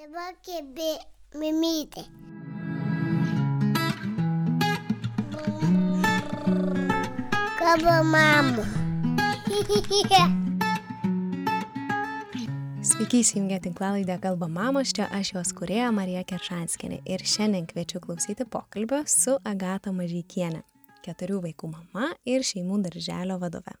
[0.00, 0.92] Dabar kėbė
[1.36, 2.06] mimytė.
[7.58, 8.64] Kaba mama.
[12.80, 18.48] Sveiki, įsijungę tinklalaidę Kalba Mamos, čia aš jos kurėja Marija Keršanskinė ir šiandien kviečiu klausyti
[18.48, 20.64] pokalbio su Agata Mažykienė,
[21.04, 23.76] keturių vaikų mama ir šeimų darželio vadove.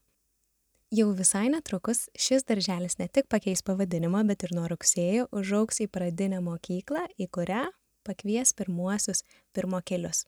[0.90, 5.86] Jau visai netrukus šis darželis ne tik pakeis pavadinimą, bet ir nuo rugsėjo užauks į
[5.94, 7.60] pradinę mokyklą, į kurią
[8.02, 9.22] pakvies pirmuosius
[9.54, 10.24] pirmo kelius.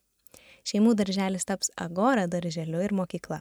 [0.62, 3.40] Šeimų darželis taps Agora darželiu ir mokykla.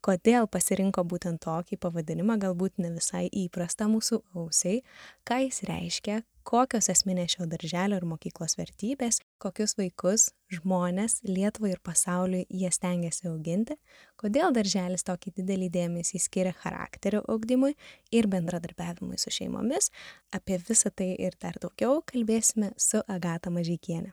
[0.00, 4.80] Kodėl pasirinko būtent tokį pavadinimą, galbūt ne visai įprasta mūsų ausiai,
[5.28, 11.80] ką jis reiškia, kokios esminės šio darželio ir mokyklos vertybės, kokius vaikus, žmonės, Lietuvai ir
[11.84, 13.76] pasauliui jie stengiasi auginti,
[14.20, 17.74] kodėl darželis tokį didelį dėmesį skiria charakterio augdymui
[18.14, 19.90] ir bendradarbiavimui su šeimomis,
[20.34, 24.12] apie visą tai ir dar daugiau kalbėsime su Agata Mažykienė.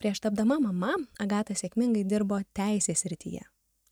[0.00, 3.44] Prieš tapdama mama, Agata sėkmingai dirbo teisės rytyje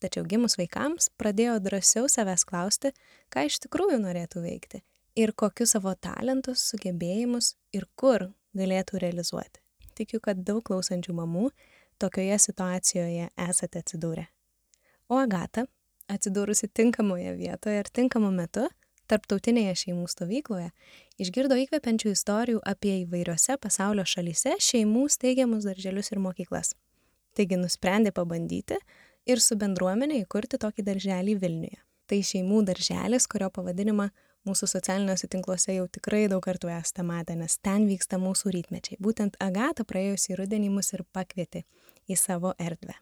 [0.03, 2.91] tačiau gimus vaikams pradėjo drąsiau savęs klausti,
[3.31, 4.83] ką iš tikrųjų norėtų veikti
[5.15, 9.61] ir kokius savo talentus, sugebėjimus ir kur galėtų realizuoti.
[9.97, 11.49] Tikiu, kad daug klausančių mamų
[12.01, 14.25] tokioje situacijoje esate atsidūrę.
[15.09, 15.67] O Agata,
[16.09, 18.65] atsidūrusi tinkamoje vietoje ir tinkamu metu,
[19.11, 20.71] tarptautinėje šeimų stovykloje,
[21.21, 26.73] išgirdo įkvepiančių istorijų apie įvairiose pasaulio šalyse šeimų steigiamus darželius ir mokyklas.
[27.37, 28.79] Taigi nusprendė pabandyti,
[29.29, 31.79] ir su bendruomenė įkurti tokį darželį Vilniuje.
[32.09, 34.09] Tai šeimų darželis, kurio pavadinimą
[34.47, 38.99] mūsų socialiniuose tinkluose jau tikrai daug kartų esate matę, nes ten vyksta mūsų rytmečiai.
[39.03, 41.63] Būtent Agata praėjusį rudenį mus ir pakvietė
[42.07, 42.95] į savo erdvę.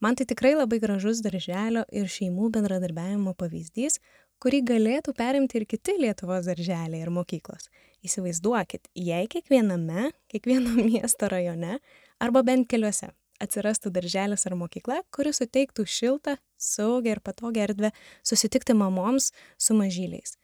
[0.00, 3.98] Man tai tikrai labai gražus darželio ir šeimų bendradarbiavimo pavyzdys,
[4.40, 7.68] kurį galėtų perimti ir kiti Lietuvos darželiai ir mokyklos.
[8.06, 11.78] Įsivaizduokit, jei kiekviename, kiekvieno miesto rajone
[12.20, 17.92] arba bent keliuose atsirastų darželis ar mokykla, kuri suteiktų šiltą, saugią ir patogią erdvę
[18.26, 20.36] susitikti mamoms su mažyliais.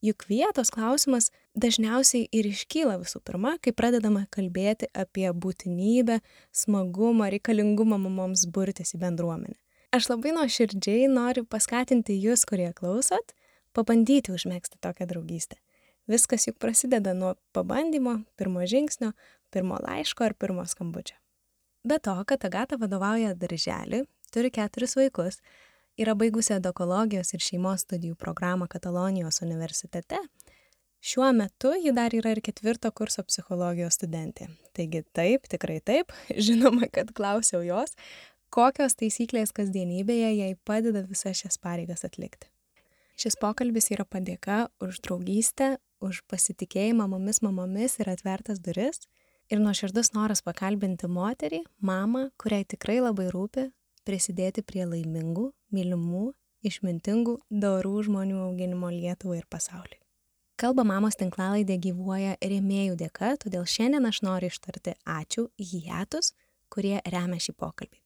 [0.00, 1.28] Juk vietos klausimas
[1.60, 6.22] dažniausiai ir iškyla visų pirma, kai pradedama kalbėti apie būtinybę,
[6.56, 9.58] smagumą, reikalingumą mamoms burtis į bendruomenę.
[9.92, 13.34] Aš labai nuoširdžiai noriu paskatinti jūs, kurie klausot,
[13.76, 15.58] pabandyti užmėgsti tokią draugystę.
[16.08, 19.12] Viskas juk prasideda nuo pabandymo, pirmo žingsnio,
[19.52, 21.18] pirmo laiško ar pirmo skambučio.
[21.84, 25.42] Be to, kad Agata vadovauja darželį, turi keturis vaikus,
[26.00, 30.18] yra baigusi edokologijos ir šeimos studijų programą Katalonijos universitete,
[31.00, 34.48] šiuo metu ji dar yra ir ketvirto kurso psichologijos studentė.
[34.76, 36.14] Taigi taip, tikrai taip,
[36.48, 37.96] žinoma, kad klausiau jos,
[38.50, 42.50] kokios taisyklės kasdienybėje jai padeda visas šias pareigas atlikti.
[43.20, 49.04] Šis pokalbis yra padėka už draugystę, už pasitikėjimą mumis mamomis ir atvertas duris–
[49.50, 53.66] ir nuoširdus noras pakalbinti moterį, mamą, kuriai tikrai labai rūpi
[54.06, 56.26] prisidėti prie laimingų, mylimų,
[56.66, 60.00] išmintingų, dorų žmonių auginimo Lietuvai ir pasauliui.
[60.60, 66.34] Kalba mamos tinklalaidė gyvuoja rėmėjų dėka, todėl šiandien aš noriu ištarti ačiū Hiatus,
[66.68, 67.96] kurie remia šį pokalbį.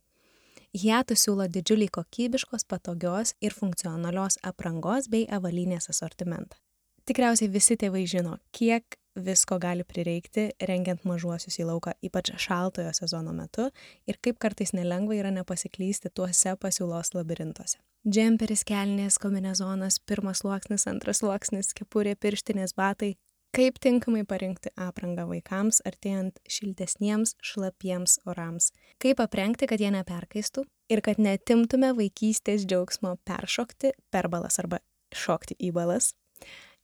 [0.75, 6.59] Hiatus siūlo didžiulį kokybiškos, patogios ir funkcionalios aprangos bei avalynės asortimentą.
[7.07, 13.35] Tikriausiai visi tėvai žino, kiek visko gali prireikti rengiant mažuosius į lauką, ypač šaltojo sezono
[13.37, 13.69] metu,
[14.07, 17.79] ir kaip kartais nelengva yra nepasiklysti tuose pasiūlos labirintuose.
[18.05, 23.15] Džemperis, kelnės, kombinezonas, pirmas sluoksnis, antras sluoksnis, kepurė, pirštinės, batai.
[23.55, 28.73] Kaip tinkamai parinkti aprangą vaikams artėjant šiltesniems, šlapiems orams.
[28.99, 34.83] Kaip aprengti, kad jie neperkaistų ir kad netimtume vaikystės džiaugsmo peršokti per balas arba
[35.15, 36.11] šokti į balas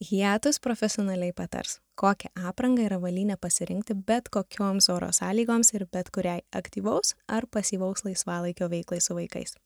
[0.01, 6.41] Hiatus profesionaliai patars, kokią aprangą ir avalynę pasirinkti bet kokioms oro sąlygoms ir bet kuriai
[6.61, 9.57] aktyvaus ar pasyvaus laisvalaikio veiklai su vaikais.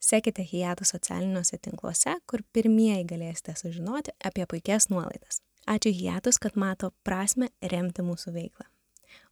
[0.00, 5.42] Sekite Hiatus socialiniuose tinkluose, kur pirmieji galėsite sužinoti apie puikias nuolaidas.
[5.68, 8.66] Ačiū Hiatus, kad mato prasme remti mūsų veiklą.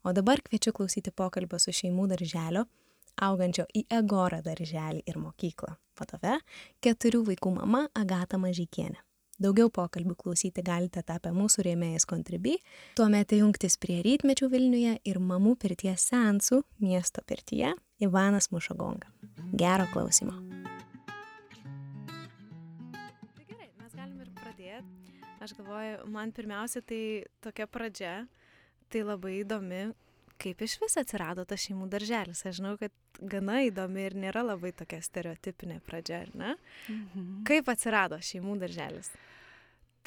[0.04, 2.66] O dabar kviečiu klausyti pokalbio su šeimų darželio,
[3.24, 6.38] augančio į Egorą darželį ir mokyklą vadove,
[6.84, 9.07] keturių vaikų mama Agata Mažykienė.
[9.38, 12.56] Daugiau pokalbių klausyti galite tapę mūsų rėmėjas Contribui,
[12.98, 17.70] tuomet jungtis prie rytmečių Vilniuje ir mamų pirties seansų miesto pirtyje
[18.02, 19.06] Ivanas Mušagonga.
[19.54, 20.34] Gero klausimo.
[23.36, 25.22] Tai gerai, mes galim ir pradėti.
[25.38, 27.02] Aš galvoju, man pirmiausia tai
[27.38, 28.16] tokia pradžia,
[28.90, 29.84] tai labai įdomi,
[30.38, 32.44] kaip iš vis atsirado tas šeimų darželis.
[32.46, 36.54] Aš žinau, kad gana įdomi ir nėra labai tokia stereotipinė pradžia, ar ne?
[36.88, 37.42] Mhm.
[37.48, 39.10] Kaip atsirado šeimų darželis?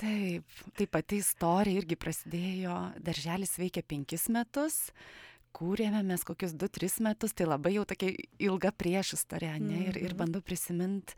[0.02, 0.48] Taip,
[0.78, 4.88] tai pati istorija irgi prasidėjo, darželis veikia penkis metus,
[5.54, 10.14] kūrėme mes kokius 2-3 metus, tai labai jau tokia ilga prieš istorija, ne, ir, ir
[10.14, 10.18] Mhm.
[10.18, 11.14] bandau prisiminti,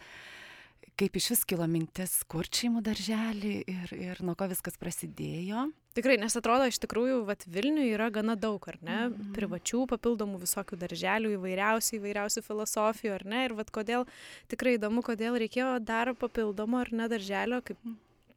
[1.00, 5.68] kaip iš vis kilo mintis kurti šeimų darželį ir, ir nuo ko viskas prasidėjo.
[5.98, 9.00] Tikrai, nes atrodo, iš tikrųjų, vat Vilniuje yra gana daug, ar ne?
[9.10, 9.34] Mhm.
[9.36, 13.44] Privačių, papildomų visokių darželių, įvairiausių, įvairiausių filosofijų, ar ne?
[13.50, 14.08] Ir vat kodėl,
[14.50, 17.78] tikrai įdomu, kodėl reikėjo dar papildomo, ar ne, darželio, kaip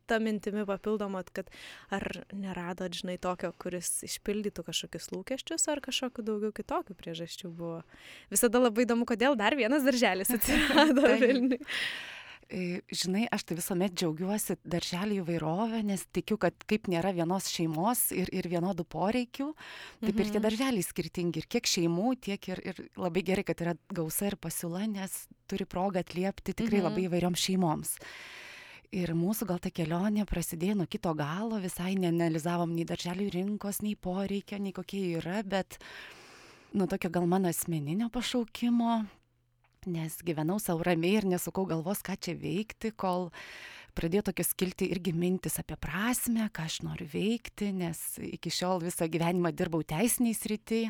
[0.06, 1.48] ta mintimi papildomo, kad
[1.90, 2.04] ar
[2.36, 7.80] neradot, žinai, tokio, kuris išpildytų kažkokius lūkesčius, ar kažkokiu daugiau kitokių priežasčių buvo.
[8.30, 11.08] Visada labai įdomu, kodėl dar vienas darželis atsirado.
[11.24, 11.64] Vilniuje.
[12.46, 18.30] Žinai, aš tai visuomet džiaugiuosi darželį įvairovę, nes tikiu, kad kaip nėra vienos šeimos ir,
[18.30, 19.48] ir vienodų poreikių,
[20.00, 20.44] taip ir tie Mhm.
[20.46, 21.42] darželiai skirtingi.
[21.42, 25.66] Ir kiek šeimų, tiek ir, ir labai gerai, kad yra gausa ir pasiūla, nes turi
[25.66, 26.86] progą atliepti tikrai Mhm.
[26.86, 27.96] labai įvairioms šeimoms.
[28.92, 33.96] Ir mūsų gal ta kelionė prasidėjo nuo kito galo, visai neanalizavom nei darželių rinkos, nei
[33.96, 35.78] poreikio, nei kokie yra, bet
[36.72, 39.04] nuo tokio gal mano asmeninio pašaukimo,
[39.86, 43.30] nes gyvenau savo ramiai ir nesukau galvos, ką čia veikti, kol
[43.96, 49.08] pradėjo tokios kilti irgi mintis apie prasme, ką aš noriu veikti, nes iki šiol visą
[49.10, 50.82] gyvenimą dirbau teisiniai srity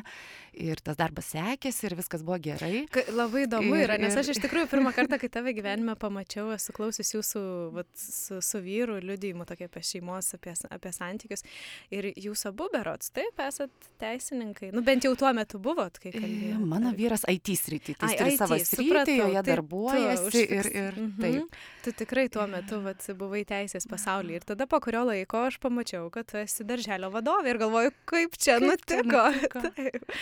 [0.57, 2.85] ir tas darbas sekėsi ir viskas buvo gerai.
[2.91, 5.95] Ka- Labai įdomu Ir- yra, nes ir- aš iš tikrųjų pirmą kartą, kai tave gyvenime
[5.97, 7.43] pamačiau, esu klausius jūsų
[7.73, 11.43] vat, su, su vyru liudijimų tokie apie šeimos, apie, apie santykius.
[11.91, 13.71] Ir jūs abu berots, taip, esat
[14.01, 14.71] teisininkai.
[14.73, 16.65] Nu, bent jau tuo metu buvot, kai E, kalbėjome.
[16.67, 19.49] Mano vyras IT srity, tai Ai, jis turi IT, savo sritį, supratau, joje tai tu
[19.51, 21.21] darbuojasi ir, ir Mhm.
[21.21, 21.55] taip.
[21.83, 24.41] Tu tikrai tuo metu vat, buvai teisės pasaulyje.
[24.41, 28.37] Ir tada po kurio laiko aš pamačiau, kad tu esi darželio vadovė ir galvoju, kaip
[28.37, 29.23] čia Kaip nutiko.
[29.31, 29.61] nutiko?
[29.77, 30.13] Taip.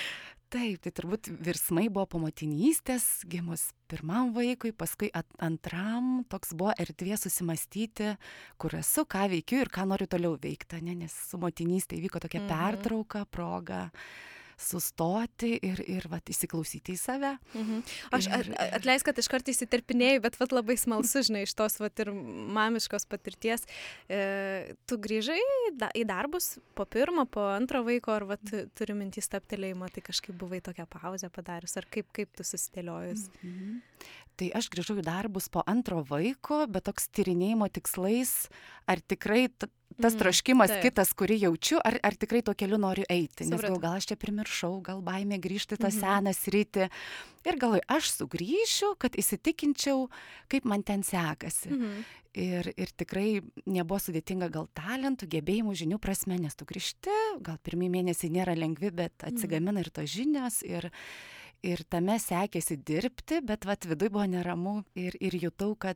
[0.55, 6.71] Taip, tai turbūt virsmai buvo po motinystės, gimus pirmam vaikui, paskui at, antram toks buvo
[6.79, 8.11] erdvė susimastyti,
[8.61, 10.93] kur esu, ką veikiu ir ką noriu toliau veikti, ne?
[11.01, 12.47] nes su motinystė įvyko tokia Mhm.
[12.53, 13.89] pertrauka, proga
[14.57, 17.31] sustoti ir, ir vat, įsiklausyti į save.
[17.53, 17.81] Mhm.
[18.15, 21.77] Aš Ir- at- atleisk, kad iš karto įsiterpinėjau, bet vat, labai smalsu, žinai, iš tos
[21.79, 23.65] vat, ir mamiškos patirties.
[24.09, 28.43] E, tu grįžai į da, į darbus po pirmo, po antro vaiko, ar vat,
[28.75, 33.29] turi mintį staptelėjimą, tai kažkaip buvai tokią pauzę padarius, ar kaip, kaip tu susidėliojus.
[33.43, 33.81] Mhm.
[34.35, 38.49] Tai aš grįžau į darbus po antro vaiko, bet toks tyrinėjimo tikslais,
[38.87, 39.47] ar tikrai
[40.01, 40.81] tas Mhm, troškimas taip.
[40.83, 43.45] kitas, kurį jaučiu, ar, ar tikrai tuo keliu noriu eiti.
[43.47, 45.99] Nes gal, gal aš čia primiršau, gal baimė grįžti tą Mhm.
[45.99, 46.89] seną sritį.
[47.45, 50.09] Ir galvoju, aš sugrįšiu, kad įsitikinčiau,
[50.49, 51.69] kaip man ten sekasi.
[51.69, 52.05] Mhm.
[52.35, 57.87] Ir, ir tikrai nebuvo sudėtinga gal talentų, gebėjimų, žinių prasme, nes tu grįžti, gal pirmie
[57.89, 60.61] mėnesiai nėra lengvi, bet atsigamina ir tos žinios.
[60.67, 60.91] Ir,
[61.63, 65.95] ir tame sekėsi dirbti, bet vat viduje buvo neramu ir, ir jutau, kad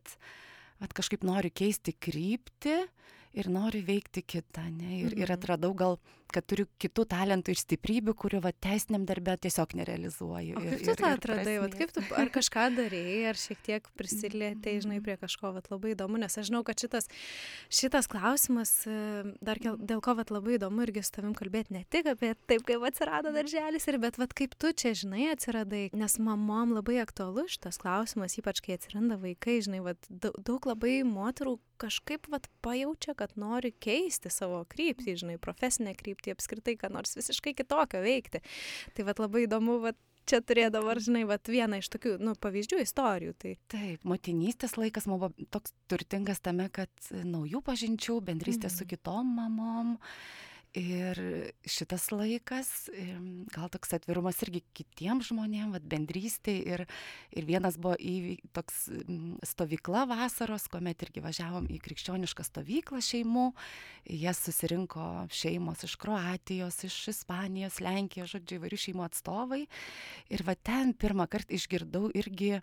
[0.79, 2.87] vat, kažkaip noriu keisti kryptį
[3.33, 4.65] ir noriu veikti kitą.
[4.71, 5.01] Ne?
[5.03, 5.37] Ir, ir Mhm.
[5.37, 5.99] atradau gal,
[6.29, 10.57] kad turiu kitų talentų ir stiprybių, kurių vat, teisiniam darbė tiesiog nerealizuoju.
[10.57, 11.55] O ir, kaip tu tą atradai?
[11.57, 11.77] Prasmės.
[11.79, 16.19] kaip tu, ar kažką darėjai, ar šiek tiek prisilietėjai, žinai, prie kažko, vat, labai įdomu,
[16.21, 17.09] nes aš žinau, kad šitas,
[17.73, 22.05] šitas klausimas, e, dar dėl ko vat, labai įdomu irgi su tavim kalbėti ne tik
[22.13, 26.75] apie taip, kaip atsirado darželis, ir, bet vat, kaip tu čia, žinai, atsiradai, nes mamom
[26.77, 32.45] labai aktualus šitas klausimas, ypač kai atsiranda vaikai, žinai, vat, daug, labai moterų kažkaip vat,
[32.61, 38.41] pajaučia, kad nori keisti savo kryptį, žinai, profesinę kryptį, apskritai, ką nors visiškai kitokio veikti.
[38.95, 39.97] Tai vat, labai įdomu, vat,
[40.29, 43.33] čia turėjo dabar, žinai, vat, vieną iš tokių, nu, pavyzdžių, istorijų.
[43.41, 48.91] Tai, Taip, motinystės laikas man buvo toks turtingas tame, kad naujų pažinčių, bendrystė su Mhm.
[48.93, 49.95] kitom mamom.
[50.77, 51.17] Ir
[51.65, 52.67] šitas laikas,
[53.49, 56.53] gal toks atvirumas irgi kitiems žmonėms, vad bendrystė.
[56.61, 56.83] Ir,
[57.33, 58.83] ir vienas buvo į toks
[59.49, 63.47] stovykla vasaros, kuomet irgi važiavom į krikščionišką stovyklą šeimų.
[64.13, 69.63] Jie susirinko šeimos iš Kroatijos, iš Ispanijos, Lenkijos, žodžiu, įvairių šeimų atstovai.
[70.29, 72.59] Ir va ten pirmą kartą išgirdau irgi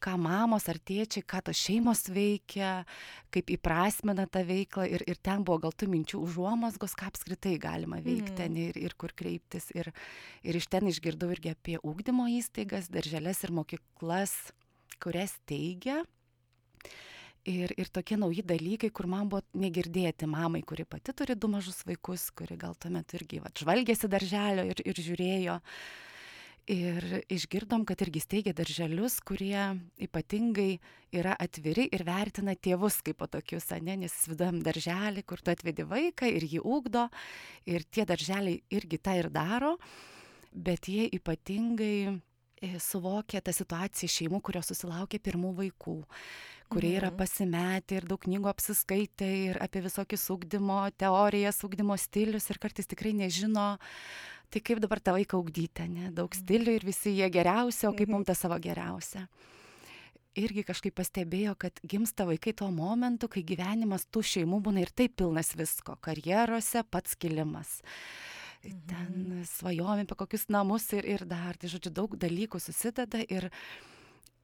[0.00, 2.84] ką mamos ar tėčiai, ką tos šeimos veikia,
[3.34, 8.00] kaip įprasmina tą veiklą ir, ir ten buvo gal tų minčių užuomasgos, ką apskritai galima
[8.00, 8.36] veikti Mhm.
[8.36, 9.70] ten ir, ir kur kreiptis.
[9.74, 9.92] Ir,
[10.42, 14.52] ir iš ten išgirdau irgi apie ūkdymo įstaigas, darželes ir mokyklas,
[15.02, 16.04] kurias teigia.
[17.48, 21.80] Ir, ir tokie nauji dalykai, kur man buvo negirdėti mamai, kuri pati turi du mažus
[21.86, 25.54] vaikus, kuri gal tuo metu irgi va, žvalgėsi darželio ir, ir žiūrėjo.
[26.68, 29.70] Ir išgirdom, kad irgi steigia darželius, kurie
[30.04, 30.74] ypatingai
[31.16, 35.86] yra atviri ir vertina tėvus kaip po tokius, ne, nes įsivaizduojam darželį, kur tu atvedi
[35.88, 37.06] vaiką ir jį ūkdo.
[37.72, 39.78] Ir tie darželiai irgi tą ir daro,
[40.52, 45.98] bet jie ypatingai e, suvokia tą situaciją šeimų, kurios susilaukia pirmų vaikų
[46.68, 52.60] kurie yra pasimetę ir daug knygų apsiskaitę ir apie visokius ugdymo teorijas, ugdymo stilius ir
[52.60, 53.78] kartais tikrai nežino,
[54.48, 56.10] tai kaip dabar tą vaiką ugdyti, ne?
[56.14, 59.26] daug stilių ir visi jie geriausia, o kaip mums tą savo geriausią.
[60.38, 65.16] Irgi kažkaip pastebėjo, kad gimsta vaikai tuo momentu, kai gyvenimas tų šeimų būna ir taip
[65.18, 67.80] pilnas visko- karjerose pats kilimas.
[68.62, 73.50] Ten svajojame apie kokius namus ir, ir dar, tai žodžiu, daug dalykų susideda ir,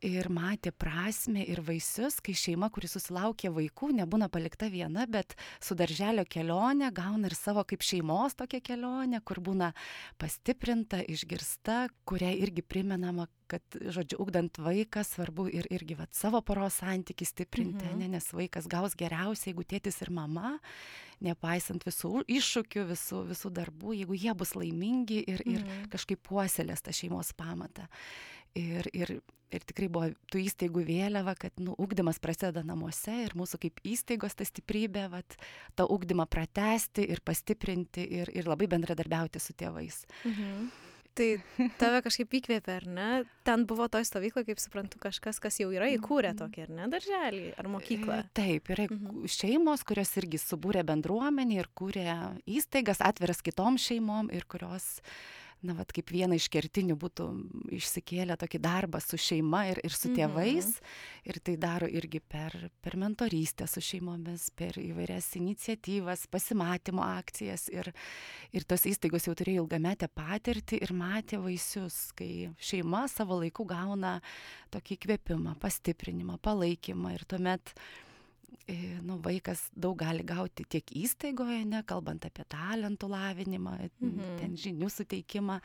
[0.04, 5.76] ir matė prasme ir vaisius, kai šeima, kuri susilaukė vaikų, nebūna palikta viena, bet su
[5.78, 9.72] darželio kelionė gauna ir savo kaip šeimos tokią kelionę, kur būna
[10.20, 16.80] pastiprinta, išgirsta, kuriai irgi primenama, kad, žodžiu, ugdant vaiką svarbu ir irgi vat, savo poros
[16.80, 18.02] santykių stiprinti, mhm.
[18.02, 20.56] ne, nes vaikas gaus geriausiai, jeigu tėtis ir mama,
[21.24, 25.90] nepaisant visų iššūkių, visų, visų darbų, jeigu jie bus laimingi ir, ir mhm.
[25.92, 27.88] kažkaip puoselės tą šeimos pamatą.
[28.54, 29.16] Ir, ir,
[29.56, 34.36] ir tikrai buvo tų įstaigų vėliava, kad nu, ugdymas prasideda namuose ir mūsų kaip įstaigos
[34.38, 35.38] ta stiprybė, vat,
[35.78, 40.04] tą ugdymą pratesti ir pastiprinti ir, ir labai bendradarbiauti su tėvais.
[40.24, 40.66] Mhm.
[41.14, 41.28] Tai
[41.78, 43.08] tave kažkaip įkvėpė, ar ne?
[43.46, 46.40] Ten buvo toj stovykloje, kaip suprantu, kažkas, kas jau yra įkūrę mhm.
[46.40, 48.18] tokį, ar ne, darželį ar mokyklą.
[48.24, 49.28] E, taip, yra mhm.
[49.30, 52.18] šeimos, kurios irgi subūrė bendruomenį ir kūrė
[52.58, 55.14] įstaigas atviras kitom šeimom ir kurios uh,
[55.64, 57.26] na, vat, kaip vieną iš kertinių būtų
[57.78, 60.68] išsikėlę tokį darbą su šeima ir, ir su tėvais.
[60.74, 60.92] Mhm.
[61.30, 62.54] Ir tai daro irgi per,
[62.84, 67.66] per mentorystę su šeimomis, per įvairias iniciatyvas, pasimatymo akcijas.
[67.72, 67.90] Ir,
[68.52, 74.18] ir tos įstaigos jau turėjo ilgametę patirtį ir matė vaisius, kai šeima savo laiku gauna
[74.74, 77.16] tokį įkvėpimą, pastiprinimą, palaikymą.
[77.16, 77.72] Ir tuomet
[79.04, 84.36] nu, vaikas daug gali gauti tiek įstaigoje, ne, kalbant apie talentų lavinimą, mhm.
[84.40, 85.60] ten žinių suteikimą,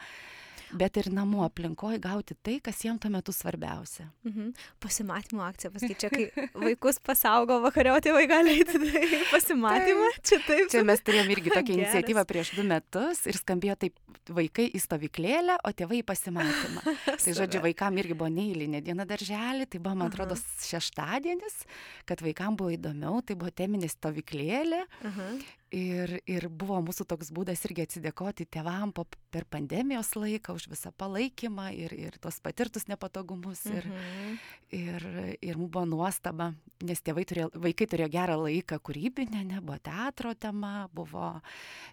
[0.77, 4.09] bet ir namų aplinkoje gauti tai, kas jiems tuo metu svarbiausia.
[4.27, 4.51] Mhm.
[4.83, 10.09] Pasimatymo akcija, paskaičia, kai vaikus pasaugo vakariauti, tėvai gali eiti tai pasimatymą.
[10.15, 10.65] Tai, čia taip.
[10.73, 11.79] Čia mes turėjom irgi tokią Geras.
[11.79, 13.97] iniciatyvą prieš du metus ir skambėjo taip
[14.29, 16.83] vaikai į stovyklėlę, o tėvai į pasimatymą.
[17.23, 21.63] tai žodžiu, vaikam irgi buvo neįlinė diena darželį, tai buvo, man atrodo, šeštadienis,
[22.09, 24.83] kad vaikam buvo įdomiau, tai buvo teminė stovyklėlė.
[25.09, 25.31] Aha.
[25.75, 30.89] Ir, ir buvo mūsų toks būdas irgi atsidėkoti tėvam po, per pandemijos laiką už visą
[30.97, 33.61] palaikymą ir, ir tos patirtus nepatogumus.
[33.69, 34.39] Ir, mhm.
[34.73, 35.05] ir,
[35.45, 36.49] ir mums buvo nuostaba,
[36.81, 41.35] nes turėjo, vaikai turėjo gerą laiką kūrybinę, ne, buvo teatro tema, buvo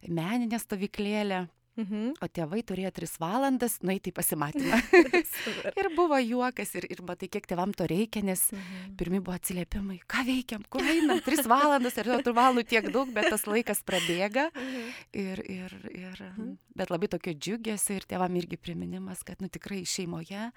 [0.09, 1.45] meninė stovyklėlė.
[1.77, 2.15] Mhm.
[2.25, 4.79] O tėvai turėjo tris valandas nueiti į pasimatymą.
[5.81, 8.95] ir buvo juokas, ir, ir matai, kiek tėvam to reikia, nes mhm.
[8.97, 13.29] pirmi buvo atsiliepimai, ką veikiam, kur einam, tris valandas, ir tų valandų tiek daug, bet
[13.33, 14.49] tas laikas prabėga.
[14.55, 14.95] Mhm.
[15.27, 16.55] Ir, ir, ir, mhm.
[16.77, 20.51] Bet labai tokio džiugėsi ir tėvam irgi priminimas, kad nu, tikrai šeimoje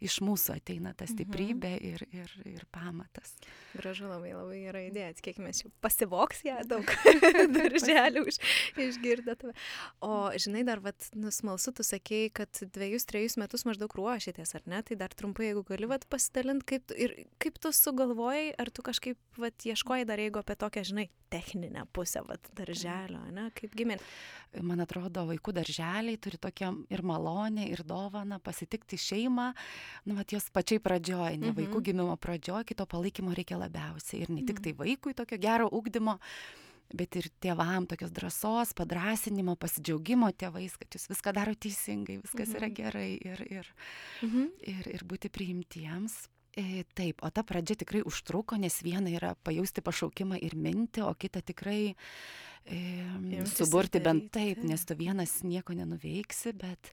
[0.00, 1.12] iš mūsų ateina ta mhm.
[1.14, 3.34] stiprybė ir, ir, ir pamatas.
[3.74, 6.94] Gražu, labai labai gera idėja, tikėkime, jau pasivoks ją daug
[7.56, 8.40] darželių iš,
[8.86, 9.54] išgirdę tave.
[10.04, 14.62] O žinai, žinai, dar, vat, nusmalsu, tu sakėjai, kad dviejus, trejus metus maždaug ruošėtės, ar
[14.66, 14.82] ne?
[14.82, 19.18] Tai dar trumpai, jeigu gali, vat, pasidalinti, kaip, ir, kaip tu sugalvojai, ar tu kažkaip,
[19.38, 23.48] vat, ieškojai dar, jeigu apie tokią, žinai, techninę pusę, vat, darželio, ne?
[23.56, 23.98] Kaip gimė?
[24.66, 29.52] Man atrodo, vaikų darželiai turi tokią ir malonę, ir dovaną pasitikti šeimą,
[30.06, 31.60] nu, vat, jos pačiai pradžioje, ne mhm.
[31.60, 34.24] vaikų gimimo pradžioje, kito palaikymo reikia labiausiai.
[34.24, 34.66] Ir ne tik mhm.
[34.66, 36.18] tai vaikui tokio gero ugdymo,
[36.96, 42.58] bet ir tėvam tokios drąsos, padrasinimo, pasidžiaugimo tėvais, kad jūs viską daro teisingai, viskas mhm.
[42.58, 43.72] yra gerai ir, ir,
[44.26, 44.50] mhm.
[44.74, 46.22] ir, ir būti priimtiems.
[46.58, 51.12] E, taip, o ta pradžia tikrai užtruko, nes viena yra pajausti pašaukimą ir minti, o
[51.14, 51.92] kita tikrai
[52.66, 56.90] e, suburti bent taip, nes tu vienas nieko nenuveiksi, bet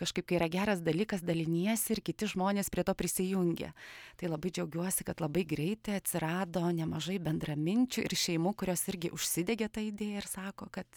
[0.00, 3.72] kažkaip, kai yra geras dalykas, daliniesi ir kiti žmonės prie to prisijungia.
[4.20, 9.84] Tai labai džiaugiuosi, kad labai greitai atsirado nemažai bendraminčių ir šeimų, kurios irgi užsidegė tą
[9.86, 10.88] idėją ir sako, kad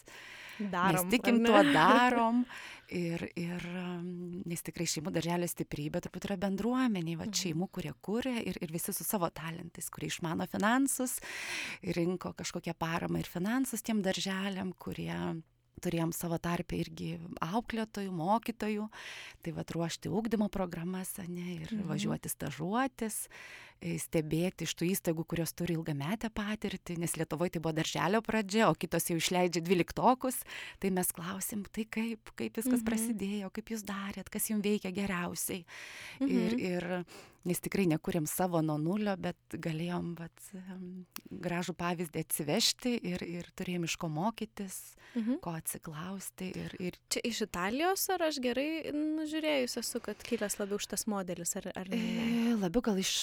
[0.58, 2.44] darom, mes tikim tuo darom.
[2.94, 3.64] Ir, ir,
[4.44, 7.38] nes tikrai šeimų darželio stiprybė turbūt yra bendruomeniai, va, mhm.
[7.40, 11.16] šeimų, kurie kūrė ir, ir visi su savo talentais, kurie išmano finansus,
[11.96, 15.16] rinko kažkokią paramą ir finansus tiem darželiam, kurie
[15.82, 17.14] turėjom savo tarpę irgi
[17.44, 18.88] auklėtojų, mokytojų,
[19.42, 21.88] tai va ruošti ūkdymo programas, ne, ir mhm.
[21.90, 23.24] važiuoti stažuotis.
[23.80, 28.68] E, stebėti iš tų įstaigų, kurios turi ilgametę patirtį, nes Lietuvoje tai buvo darželio pradžia,
[28.70, 30.42] o kitos jau išleidžia dvyliktokus,
[30.82, 32.88] tai mes klausim, tai kaip, kaip viskas mhm.
[32.88, 35.64] prasidėjo, kaip jūs darėt, kas jums veikia geriausiai.
[36.20, 36.34] Mhm.
[36.34, 36.90] Ir, ir
[37.48, 40.46] nes tikrai nekūrėm savo nuo nulio, bet galėjom vat,
[41.44, 44.78] gražų pavyzdį atsivežti ir, ir turėjom iš ko mokytis,
[45.12, 45.40] mhm.
[45.44, 46.50] ko atsiklausti.
[46.64, 46.98] Ir, ir...
[47.12, 51.92] Čia iš Italijos ar aš gerai nužiūrėjus esu, kad kilęs labiau šitas modelis, ar, ar?
[51.92, 53.14] E, labiau gal iš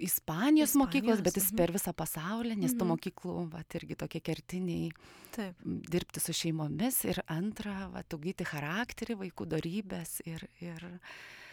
[0.00, 1.58] Ispanijos, mokyklos, bet jis mhm.
[1.60, 2.78] per visą pasaulį, nes mhm.
[2.80, 4.88] tų mokyklų, vat, irgi tokie kertiniai.
[5.32, 5.60] Taip.
[5.64, 10.90] Dirbti su šeimomis ir antra, vat, ugdyti charakterį, vaikų darybės ir, ir,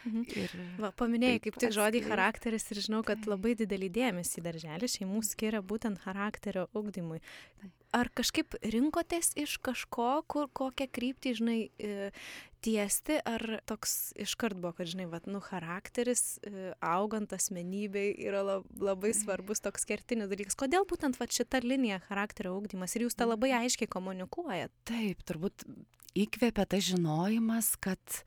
[0.05, 0.23] Mhm.
[0.39, 5.23] Ir Va, paminėjai kaip tik žodį charakteris ir žinau, kad labai didelį dėmesį darželį šeimų
[5.27, 7.19] skiria būtent charakterio ugdymui.
[7.95, 12.11] Ar kažkaip rinkotės iš kažko, kur kokią kryptį, žinai, e,
[12.63, 19.13] tiesti, ar toks iškart buvo, kad, žinai, vat, nu, charakteris, e, augant asmenybei yra labai
[19.15, 20.57] svarbus toks kertinis dalykas.
[20.59, 24.73] Kodėl būtent vat, šita linija charakterio ugdymas ir jūs tą labai aiškiai komunikuojat?
[24.89, 25.65] Taip, turbūt
[26.19, 28.21] įkvėpia tas žinojimas, kad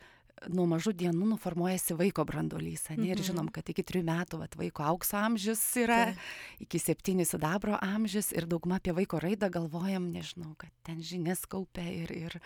[0.51, 2.85] nuo mažų dienų nuformuojasi vaiko brandolys.
[2.91, 3.13] Ne?
[3.13, 3.53] Ir žinom, mhm.
[3.55, 6.27] kad iki trijų metų vat, vaiko aukso amžius yra, tai.
[6.65, 11.85] iki septynių sidabro amžius ir dauguma apie vaiko raidą galvojam, nežinau, kad ten žinias kaupia
[11.87, 12.39] ir, ir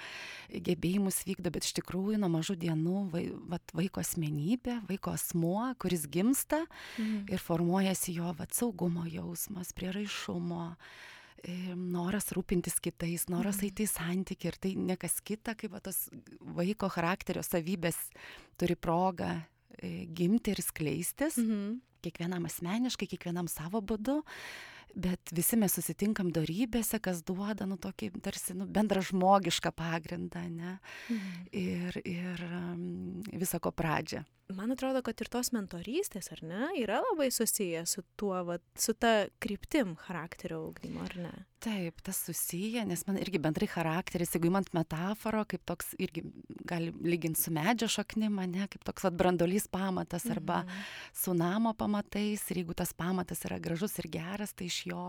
[0.68, 6.06] gebėjimus vykdo, bet iš tikrųjų nuo mažų dienų vai, vat, vaiko asmenybė, vaiko asmuo, kuris
[6.10, 7.26] gimsta mhm.
[7.32, 10.72] ir formuojasi jo vat, saugumo jausmas, prieraišumo
[11.76, 13.68] noras rūpintis kitais, noras mhm.
[13.68, 16.06] eiti į santykį ir tai nekas kita, kaip va, tos
[16.40, 17.98] vaiko charakterio savybės
[18.60, 19.34] turi progą
[19.78, 21.76] e, gimti ir skleistis, mhm.
[22.06, 24.22] kiekvienam asmeniškai, kiekvienam savo būdu
[24.96, 30.78] bet visi mes susitinkam darybėse, kas duoda, nu, tokį tarsi, nu, bendra žmogišką pagrindą, ne?
[31.12, 31.42] Mhm.
[31.52, 37.28] Ir, ir um, visako pradžią man atrodo, kad ir tos mentorystės, ar ne, yra labai
[37.34, 41.34] susiję su tuo, va, su ta kryptim charakterio augdymo, ar ne?
[41.66, 46.22] Taip, tas susiję, nes man irgi bendrai charakteris, jeigu įmant metaforo, kaip toks irgi
[46.68, 50.84] gali lyginti su medžio šaknim, ne, kaip toks vat, brandolys pamatas arba mhm.
[51.16, 55.06] su namo pamatais ir jeigu tas pamatas yra gražus ir geras, tai iš jo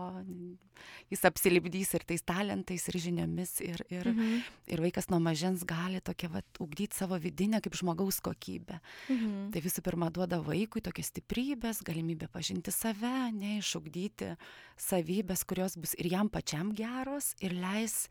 [1.12, 4.42] jis apsilipdys ir tais talentais ir žiniomis ir, ir, mhm.
[4.72, 8.80] ir vaikas nuo mažens gali tokia vat, ugdyti savo vidinę kaip žmogaus kokybę.
[9.08, 9.27] Mhm.
[9.28, 9.52] Mhm.
[9.52, 14.34] Tai visų pirma duoda vaikui tokias stiprybės, galimybę pažinti save, neišugdyti
[14.80, 18.08] savybės, kurios bus ir jam pačiam geros ir leis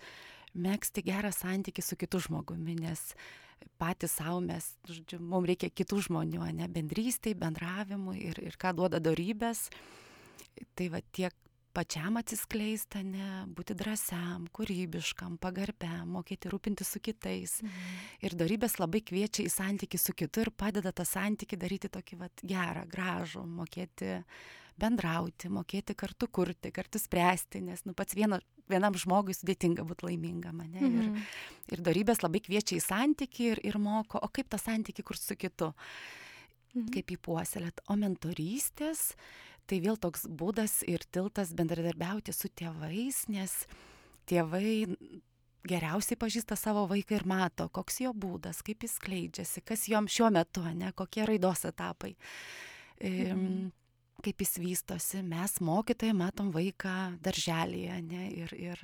[0.57, 3.13] mėgsti gerą santykių su kitu žmogumi, nes
[3.81, 9.01] patys savo mes, žodžiu, mums reikia kitų žmonių, ne bendrystėj, bendravimui ir, ir ką duoda
[9.03, 9.67] darybės.
[10.77, 11.33] Tai va tiek
[11.77, 17.59] pačiam atsiskleisti, ne, būti drąsiam, kūrybiškam, pagarbiam, mokėti rūpinti su kitais.
[17.61, 17.97] Mhm.
[18.25, 22.45] Ir darybės labai kviečia į santyki su kitu ir padeda tą santyki daryti tokį vat,
[22.45, 24.15] gerą, gražų, mokėti
[24.77, 28.37] bendrauti, mokėti kartu kurti, kartu spręsti, nes nu, pats vieno,
[28.69, 30.61] vienam žmogui sudėtinga būti laimingam.
[30.65, 30.81] Ne?
[30.81, 31.17] Mhm.
[31.17, 35.17] Ir, ir darybės labai kviečia į santyki ir, ir moko, o kaip tą santyki kur
[35.19, 35.73] su kitu.
[36.73, 36.89] Mhm.
[36.93, 37.85] Kaip jį puoselėt.
[37.89, 39.11] O mentorystės,
[39.67, 43.53] tai vėl toks būdas ir tiltas bendradarbiauti su tėvais, nes
[44.27, 44.87] tėvai
[45.67, 50.31] geriausiai pažįsta savo vaiką ir mato, koks jo būdas, kaip jis kleidžiasi, kas jom šiuo
[50.33, 52.15] metu, ne, kokie raidos etapai.
[53.03, 53.67] Mhm.
[54.25, 58.79] Kaip jis vystosi, mes mokytojai matom vaiką darželėje, ne, ir, ir,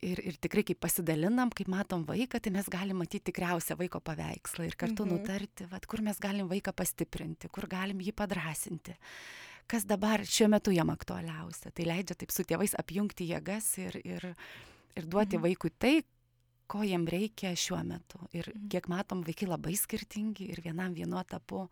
[0.00, 4.64] ir, ir tikrai kaip pasidalinam, kaip matom vaiką, tai mes galim matyti tikriausią vaiko paveikslą
[4.70, 5.18] ir kartu mhm.
[5.18, 8.96] nutarti, vat, kur mes galim vaiką pastiprinti, kur galim jį padrasinti
[9.70, 11.72] kas dabar šiuo metu jam aktualiausia.
[11.74, 14.26] Tai leidžia taip su tėvais apjungti jėgas ir, ir,
[14.96, 15.46] ir duoti mhm.
[15.46, 15.94] vaikui tai,
[16.70, 18.20] ko jiem reikia šiuo metu.
[18.32, 18.68] Ir mhm.
[18.72, 21.66] kiek matom, vaikai labai skirtingi ir vienam vienu etapu,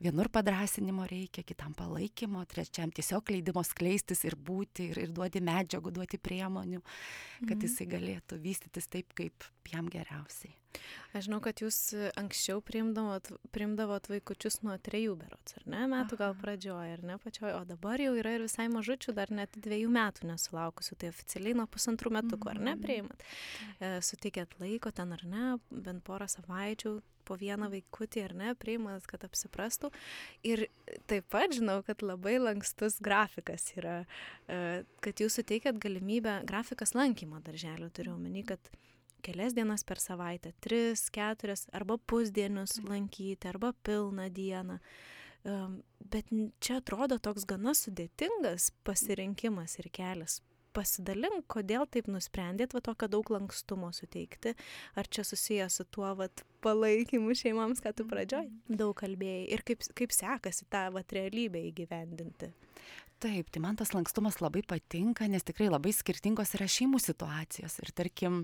[0.00, 5.92] vienur padrasinimo reikia, kitam palaikymo, trečiam tiesiog leidimo skleistis ir būti ir, ir duoti medžiagų,
[6.00, 6.80] duoti priemonių,
[7.44, 7.66] kad mhm.
[7.66, 10.56] jisai galėtų vystytis taip, kaip jam geriausiai.
[11.10, 11.76] Aš žinau, kad jūs
[12.18, 17.56] anksčiau priimdavot, priimdavot vaikučius nuo trejų berots, ar ne, metų gal pradžioje, ar ne pačioje,
[17.58, 21.66] o dabar jau yra ir visai mažučių, dar net dviejų metų nesulaukusių, tai oficialiai nuo
[21.70, 22.84] pusantrų metukų, ar ne, mhm.
[22.86, 23.26] priimat.
[23.80, 29.06] E, sutikėt laiko ten, ar ne, bent porą savaičių, po vieną vaikutį, ar ne, priimat,
[29.10, 29.92] kad apsiprastų.
[30.46, 30.66] Ir
[31.10, 34.02] taip pat žinau, kad labai lankstus grafikas yra,
[34.46, 38.72] e, kad jūs suteikėt galimybę, grafikas lankymo darželio, turiu omeny, kad
[39.20, 44.78] kelias dienas per savaitę, tris, keturias, arba pusdienius lankyti, arba pilną dieną.
[46.12, 46.28] Bet
[46.60, 50.40] čia atrodo toks gana sudėtingas pasirinkimas ir kelias.
[50.76, 54.52] Pasidalink, kodėl taip nusprendėt va tokio daug lankstumo suteikti,
[54.94, 59.84] ar čia susijęs su tuo, vat, palaikymu šeimoms, ką tu pradžioj daug kalbėjai ir kaip,
[59.96, 62.52] kaip sekasi tą vat, realybę įgyvendinti.
[63.20, 67.74] Taip, tai man tas lankstumas labai patinka, nes tikrai labai skirtingos yra šeimų situacijos.
[67.82, 68.38] Ir tarkim,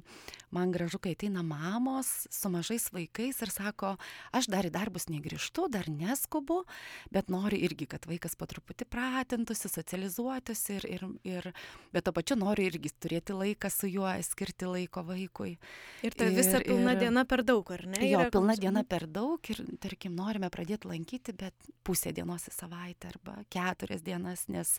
[0.53, 3.95] man gražu, kai ateina mamos su mažais vaikais ir sako,
[4.37, 6.59] aš dar į darbus negrįžtu, dar neskubu,
[7.09, 11.49] bet noriu irgi, kad vaikas po truputį pratintųsi, socializuotųsi ir, ir, ir
[11.97, 15.55] bet to pačiu noriu irgi turėti laiką su juo, skirti laiko vaikui.
[16.05, 18.05] Ir ta visa pilna ir, diena per daug, ar ne?
[18.11, 18.63] Jo, pilna koks...
[18.63, 24.05] diena per daug ir, tarkim, norime pradėti lankyti, bet pusę dienos į savaitę arba keturias
[24.07, 24.77] dienas, nes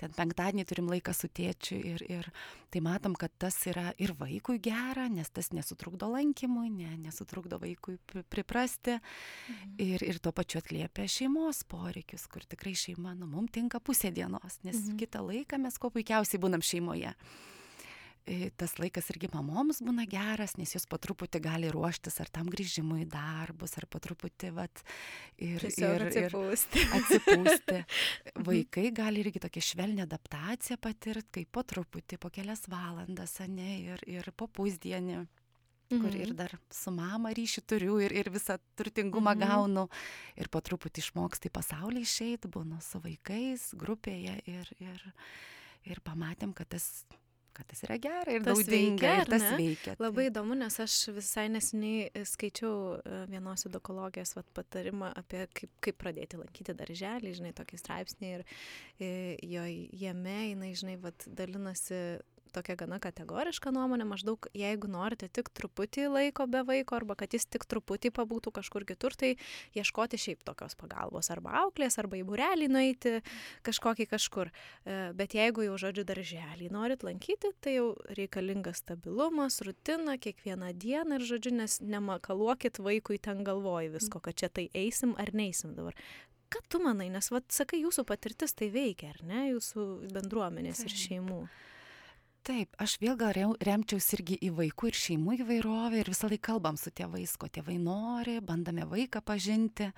[0.00, 2.30] ten penktadienį turim laiką su tėčiu ir, ir
[2.72, 7.98] tai matom, kad tas yra ir vaikui gera, nes tas nesutrukdo lankymui, ne, nesutrukdo vaikui
[8.32, 9.76] priprasti mhm.
[9.78, 14.60] ir, ir tuo pačiu atliepia šeimos poreikius, kur tikrai šeima, nu, mums tinka pusė dienos,
[14.66, 14.98] nes mhm.
[15.00, 17.14] kitą laiką mes kuo puikiausiai būnam šeimoje.
[18.60, 23.02] Tas laikas irgi mamoms būna geras, nes jos po truputį gali ruoštis ar tam grįžimui
[23.02, 24.82] į darbus, ar po truputį, vat,
[25.36, 26.84] ir, ir, atsipūsti.
[26.84, 27.80] ir atsipūsti.
[28.50, 34.04] Vaikai gali irgi tokią švelnę adaptaciją patirti, kaip po truputį, po kelias valandas, ne, ir,
[34.06, 35.24] ir po pusdienį
[35.90, 36.20] kur mhm.
[36.22, 39.42] ir dar su mama ryšį turiu ir, ir visą turtingumą mhm.
[39.42, 39.86] gaunu.
[40.38, 45.02] Ir po truputį išmoksti pasaulį išeiti, būnu su vaikais, grupėje ir, ir,
[45.90, 46.86] ir pamatėm, kad tas
[47.56, 49.52] kad tas yra gera ir tas naudinga veikia, ir tas ne?
[49.60, 49.94] veikia.
[49.94, 50.04] Tai.
[50.04, 55.72] Labai įdomu, nes aš visai nesiniai e, skaičiau e, vienos edukologijos vat, patarimą apie kaip,
[55.86, 58.46] kaip pradėti lankyti darželį, žinai, tokį straipsnį ir,
[59.00, 59.66] ir e, jo,
[60.04, 62.02] jame jinai, žinai, vat, dalinasi
[62.52, 67.46] tokia gana kategoriška nuomonė, maždaug jeigu norite tik truputį laiko be vaiko arba kad jis
[67.46, 69.34] tik truputį pabūtų kažkur kitur, tai
[69.78, 73.16] ieškoti šiaip tokios pagalbos arba auklės, arba į burelį nueiti
[73.66, 74.50] kažkokį kažkur.
[74.84, 81.20] E, bet jeigu jau žodžiu darželį norit lankyti, tai jau reikalingas stabilumas, rutina kiekvieną dieną
[81.20, 85.96] ir žodžiu, nes nemakaluokit vaikui ten galvoj visko, kad čia tai eisim ar neisim dabar.
[86.50, 90.96] Ką tu manai, nes, vad, sakai, jūsų patirtis tai veikia, ar ne, jūsų bendruomenės ir
[90.98, 91.44] šeimų
[92.46, 96.92] taip aš vėl gal remčiaus irgi į vaikų ir šeimų įvairovę ir visąlaik kalbam su
[96.94, 99.90] tėvais ko tėvai nori bandome vaiką pažinti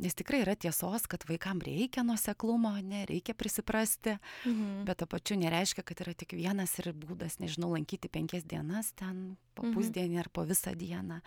[0.00, 4.84] nes tikrai yra tiesos kad vaikam reikia nuoseklumo ane reikia prisiprasti mhm.
[4.88, 9.36] bet tuo pačiu nereiškia kad yra tik vienas ir būdas nežinau lankyti penkias dienas ten
[9.54, 9.74] po mhm.
[9.76, 11.20] pusdienį ar po visą dieną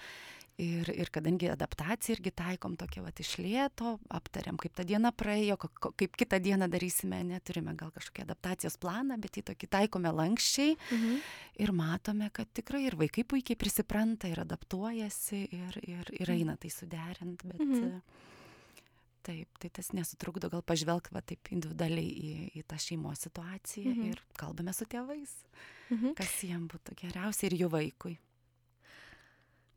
[0.62, 5.56] Ir, ir kadangi adaptaciją irgi taikom tokia vat iš lėto, aptariam, kaip ta diena praėjo,
[5.82, 11.16] kaip kitą dieną darysime, neturime gal kažkokį adaptacijos planą, bet jį tokį taikome lankščiai mhm.
[11.66, 16.36] ir matome, kad tikrai ir vaikai puikiai prisipranta ir adaptuojasi ir, ir, ir mhm.
[16.36, 18.20] eina tai suderint, bet mhm.
[19.26, 24.14] taip, tai tas nesutrukdo gal pažvelgti va taip individualiai į, į tą šeimos situaciją mhm.
[24.14, 25.34] ir kalbame su tėvais,
[25.90, 26.14] mhm.
[26.22, 28.14] kas jiem būtų geriausia ir jų vaikui.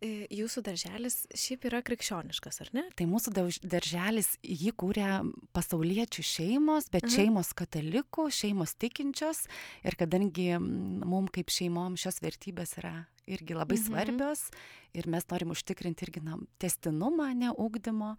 [0.05, 2.85] Jūsų darželis šiaip yra krikščioniškas, ar ne?
[2.99, 3.33] Tai mūsų
[3.65, 5.09] darželis jį kūrė
[5.57, 7.15] pasauliečių šeimos, bet Aha.
[7.17, 9.47] šeimos katalikų, šeimos tikinčios.
[9.89, 13.87] Ir kadangi mums kaip šeimom šios vertybės yra irgi labai mhm.
[13.89, 14.47] svarbios
[14.97, 18.15] ir mes norim užtikrinti irgi na, testinumą, neugdymo,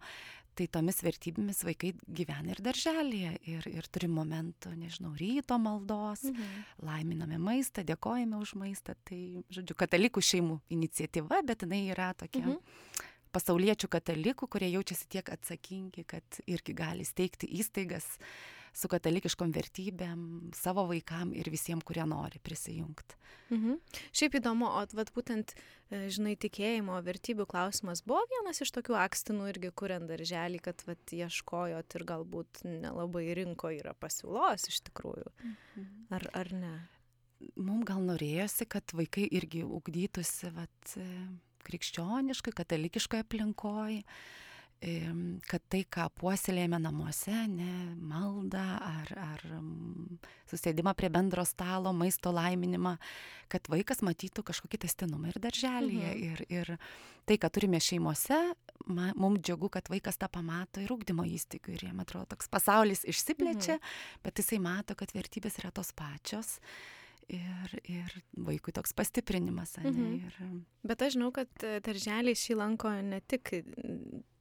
[0.58, 6.64] tai tomis vertybėmis vaikai gyvena ir darželėje ir, ir turi momentų, nežinau, ryto maldos, mhm.
[6.86, 8.96] laiminame maistą, dėkojame už maistą.
[9.08, 9.20] Tai,
[9.54, 12.44] žodžiu, katalikų šeimų iniciatyva, bet jinai yra tokia.
[12.46, 13.06] Mhm.
[13.28, 18.06] Pasauliečių katalikų, kurie jaučiasi tiek atsakingi, kad irgi gali steigti įstaigas
[18.76, 20.22] su katalikiškom vertybėm
[20.56, 23.16] savo vaikam ir visiems, kurie nori prisijungti.
[23.50, 23.78] Mhm.
[24.12, 25.54] Šiaip įdomu, o vat, būtent,
[25.90, 31.02] e, žinai, tikėjimo vertybių klausimas buvo vienas iš tokių akstinų irgi kuriant darželį, kad vat,
[31.12, 35.32] ieškojot ir galbūt nelabai rinko yra pasiūlos iš tikrųjų.
[35.42, 36.06] Mhm.
[36.10, 36.74] Ar, ar ne?
[37.54, 41.06] Mums gal norėjosi, kad vaikai irgi ugdytųsi vat, e,
[41.68, 44.04] krikščioniškai, katalikiškai aplinkoje
[44.78, 49.42] kad tai, ką puoselėjame namuose, ne maldą ar, ar
[50.50, 52.94] susėdimą prie bendro stalo, maisto laiminimą,
[53.50, 56.12] kad vaikas matytų kažkokį testinumą ir darželėje.
[56.12, 56.28] Mhm.
[56.28, 56.70] Ir, ir
[57.26, 58.38] tai, ką turime šeimose,
[58.88, 61.74] mums džiugu, kad vaikas tą pamato ir ūkdymo įstaigų.
[61.74, 64.22] Ir jam atrodo, toks pasaulis išsiplečia, mhm.
[64.22, 66.58] bet jisai mato, kad vertybės yra tos pačios
[67.28, 68.14] ir, ir
[68.48, 69.76] vaikui toks pastiprinimas.
[69.82, 70.14] Ne, mhm.
[70.16, 70.38] ir...
[70.88, 73.52] Bet aš žinau, kad e, darželiai šį lanko ne tik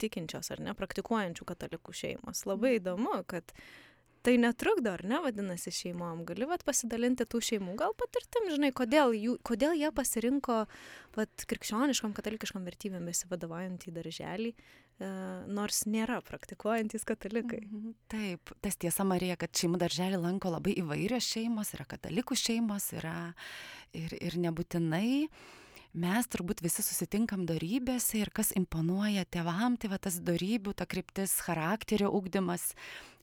[0.02, 2.46] tikinčios ar ne, praktikuojančių katalikų šeimos.
[2.50, 2.82] Labai mhm.
[2.82, 3.54] įdomu, kad
[4.28, 6.26] tai netrukdo, ar ne, vadinasi, šeimom.
[6.28, 10.66] Gali vat, pasidalinti tų šeimų gal patirtim, žinai, kodėl, jų, kodėl jie pasirinko
[11.16, 14.52] vat, krikščioniškom, katalikiškom vertybėm besivadovaujant į darželį,
[15.00, 17.62] nors nėra praktikuojantis katalikai.
[17.68, 17.94] Mhm.
[18.10, 23.18] Taip, tas tiesa, Marija, kad šeimų darželį lanko labai įvairios šeimos, yra katalikų šeimos, yra
[23.94, 25.28] ir, ir nebūtinai
[25.94, 31.38] mes turbūt visi susitinkam darybėse ir kas imponuoja tėvam, tai va tas darybių, ta kryptis,
[31.46, 32.74] charakterio ugdymas.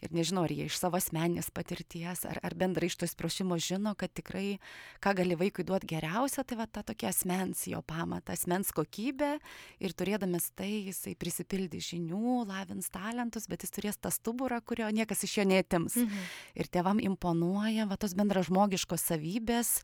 [0.02, 3.94] Ir nežinau, ar jie iš savo asmeninės patirties, ar, ar bendrai iš to įsiprašymo žino,
[3.96, 4.58] kad tikrai,
[5.00, 9.38] ką gali vaikui duoti geriausia, tai va ta tokia asmens jo pamatą, asmens kokybė.
[9.80, 15.24] Ir turėdamas tai, jisai prisipildys žinių, lavins talentus, bet jis turės tą stuburą, kurio niekas
[15.24, 15.96] iš jo netims.
[16.02, 16.28] Mhm.
[16.58, 19.78] Ir tėvam imponuoja va tos bendražmogiškos savybės,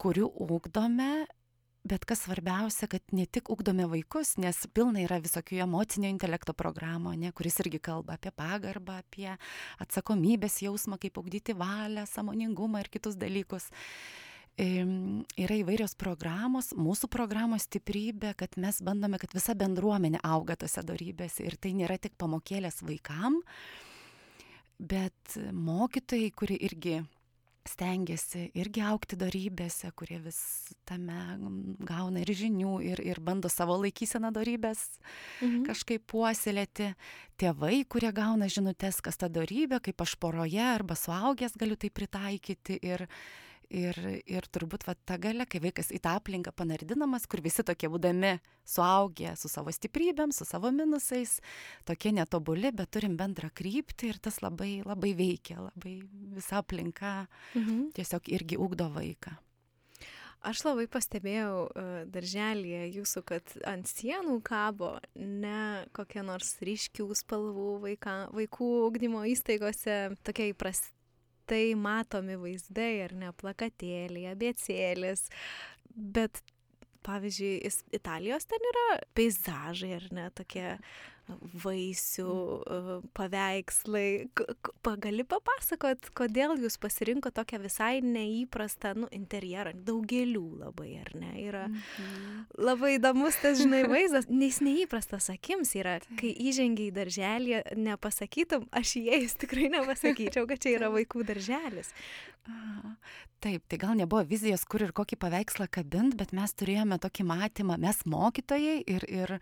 [0.00, 1.12] kurių ūkdome
[1.84, 7.12] bet kas svarbiausia kad ne tik ugdome vaikus nes pilna yra visokių emocinio intelekto programų
[7.12, 9.28] ane kuris irgi kalba apie pagarbą apie
[9.84, 13.68] atsakomybės jausmą kaip ugdyti valią sąmoningumą ir kitus dalykus.
[14.54, 21.42] Yra įvairios programos, mūsų programos stiprybė, kad mes bandome, kad visa bendruomenė auga tose darybėse
[21.42, 23.40] ir tai nėra tik pamokėlės vaikam,
[24.78, 27.00] bet mokytojai, kurie irgi
[27.68, 30.38] stengiasi irgi aukti darybėse, kurie vis
[30.88, 31.16] tame
[31.88, 34.82] gauna ir žinių, ir, ir bando savo laikyseną darybės
[35.40, 35.64] mhm.
[35.70, 36.92] kažkaip puoselėti.
[37.40, 42.78] Tėvai, kurie gauna žinutės, kas ta darybė, kaip aš poroje arba suaugęs galiu tai pritaikyti.
[42.86, 43.08] Ir,
[43.72, 43.96] Ir,
[44.28, 48.34] ir turbūt va ta gale, kai vaikas į tą aplinką panardinamas, kur visi tokie būdami
[48.68, 51.38] suaugę su savo stiprybėm, su savo minusais,
[51.88, 55.96] tokie netobuli, bet turim bendrą kryptį ir tas labai, labai veikia, labai
[56.36, 57.16] visa aplinka
[57.54, 57.90] mhm.
[57.96, 59.34] tiesiog irgi ugdo vaiką.
[60.44, 67.70] Aš labai pastebėjau uh, darželėje jūsų, kad ant sienų kabo ne kokie nors ryškių spalvų
[67.86, 70.93] vaika, vaikų ugdymo įstaigose, tokie įprasti
[71.50, 75.26] tai matomi vaizdai, ar ne, plakatėliai, abėcėlis,
[75.94, 76.42] bet
[77.04, 80.68] pavyzdžiui, Italijos ten yra peizažai, ar ne, tokie
[81.64, 83.06] vaisių mm.
[83.16, 84.08] paveikslai.
[85.04, 91.32] Gali papasakot, kodėl jūs pasirinko tokią visai neįprastą, nu, interjerą, daugelių labai, ar ne?
[91.44, 92.44] Yra mhm.
[92.60, 97.58] labai įdomus tas, žinai, vaizdas, nes neįprastas akims yra, kai įžengiai į darželį,
[97.88, 101.94] nepasakytum, aš įėjus tikrai nepasakyčiau, kad čia yra vaikų darželis.
[103.44, 107.76] Taip, tai gal nebuvo vizijos, kur ir kokį paveikslą kabint, bet mes turėjome tokį matymą,
[107.80, 109.34] mes mokytojai ir, ir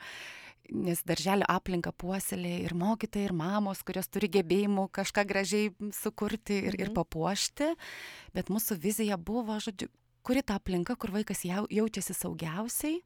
[0.70, 6.76] nes darželio aplinką puoselėja ir mokytojai, ir mamos, kurios turi gebėjimų kažką gražiai sukurti ir,
[6.78, 6.96] ir mhm.
[7.00, 7.72] papuošti,
[8.36, 9.90] bet mūsų vizija buvo, žodžiu,
[10.22, 13.00] kuri ta aplinka, kur vaikas jau, jaučiasi saugiausiai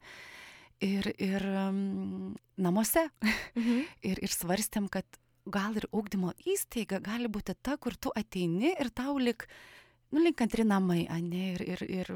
[0.85, 3.09] ir, ir um, namuose.
[3.57, 3.87] Mhm.
[4.11, 5.07] ir, ir svarstėm, kad
[5.47, 9.47] gal ir ūkdymo įstaiga gali būti ta, kur tu ateini ir tau lik
[10.15, 12.11] nu lyg antri namai ane ir ir ir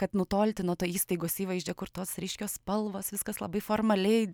[0.00, 4.28] kad nutolti nuo to įstaigos įvaizdžio kur tos ryškios spalvos viskas labai formaliai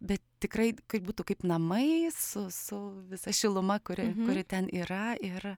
[0.00, 4.26] bet tikrai kaip būtų kaip namai su su visa šiluma kuri mhm.
[4.28, 5.54] kuri ten yra ir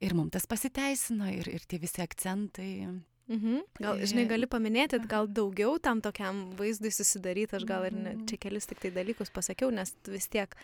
[0.00, 2.72] ir mum tas pasiteisino ir ir tie visi akcentai
[3.28, 3.60] Mhm.
[3.76, 8.22] Gal, žinai, gali paminėti, gal daugiau tam tokiam vaizdui susidaryti, aš gal ir ne, mhm.
[8.30, 10.54] čia kelis tik tai dalykus pasakiau, nes vis tiek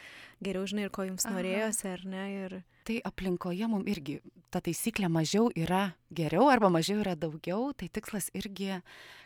[0.44, 2.24] geriau žinai ir ko jums norėjosi, ar ne.
[2.46, 4.20] Ir tai aplinkoje mums irgi
[4.54, 8.76] ta taisyklė mažiau yra geriau arba mažiau yra daugiau, tai tikslas irgi,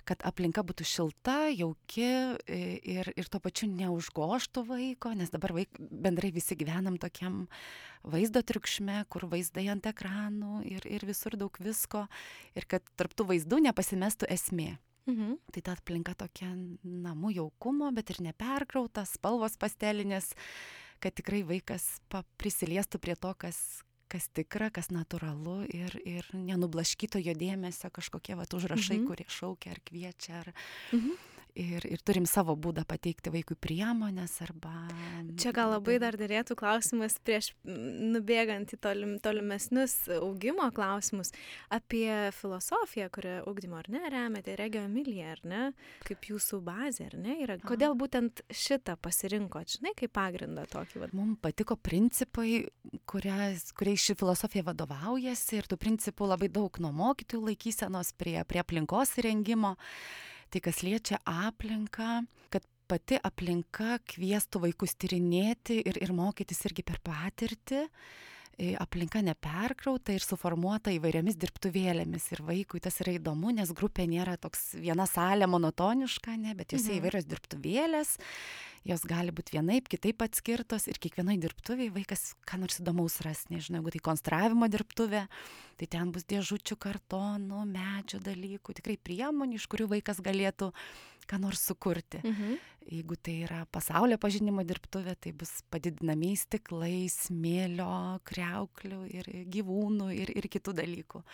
[0.09, 2.07] kad aplinka būtų šilta, jauki
[2.49, 7.45] ir, ir tuo pačiu neužgoštų vaiko, nes dabar vaik, bendrai visi gyvenam tokiam
[8.09, 12.07] vaizdo triukšme, kur vaizdai ant ekranų ir, ir visur daug visko,
[12.57, 14.79] ir kad tarptų vaizdų nepasimestų esmė.
[15.09, 15.37] Mhm.
[15.53, 16.51] Tai ta aplinka tokia
[16.85, 20.35] namų jaukumo, bet ir neperkrautas, spalvos pastelinės,
[21.01, 21.87] kad tikrai vaikas
[22.41, 23.59] prisiliestų prie to, kas,
[24.13, 29.09] kas tikra, kas natūralu ir, ir nenublaškyto jo dėmesio kažkokie va užrašai, mhm.
[29.11, 30.45] kurie šaukia ar kviečia.
[30.45, 30.55] Ar...
[30.93, 34.73] Mhm ir, ir turim savo būdą pateikti vaikui priemonės arba...
[35.39, 41.33] Čia gal labai dar dėrėtų klausimas prieš nubėgant į tolim, tolimesnius augimo klausimus
[41.75, 45.63] apie filosofiją, kurią augdymo ar ne remiate, Regio Emilija, ar ne,
[46.07, 47.59] kaip jūsų bazė, ar ne, yra.
[47.67, 51.03] Kodėl būtent šitą pasirinkot, žinai, kaip pagrindą tokį?
[51.05, 51.17] Vat?
[51.17, 52.65] Mums patiko principai,
[53.09, 59.17] kuriais ši filosofija vadovaujasi ir tų principų labai daug nuo mokytojų laikysenos prie, prie aplinkos
[59.21, 59.77] įrengimo.
[60.49, 67.03] Tai kas liečia aplinką, kad pati aplinka kvieštų vaikus tyrinėti ir, ir mokytis irgi per
[67.05, 67.85] patirtį
[68.59, 72.25] aplinka neperkrauta ir suformuota įvairiomis dirbtuvėlėmis.
[72.35, 76.91] Ir vaikui tas yra įdomu, nes grupė nėra toks viena salė monotoniška, ne, bet jose
[76.91, 76.99] mhm.
[76.99, 78.17] įvairios dirbtuvėlės
[78.87, 83.81] jos gali būt vienaip kitaip atskirtos ir kiekvienoj dirbtuvėj vaikas ką nors įdomaus ras nežinau
[83.81, 85.27] jeigu tai konstravimo dirbtuvė
[85.79, 90.73] tai ten bus dėžučių kartonų medžio dalykų tikrai priemonių iš kurių vaikas galėtų
[91.29, 92.59] ką nors sukurti mhm.
[92.89, 100.33] jeigu tai yra pasaulio pažinimo dirbtuvė tai bus padidinamieji stiklai smėlio kriauklių ir gyvūnų ir
[100.37, 101.25] ir kitų dalykų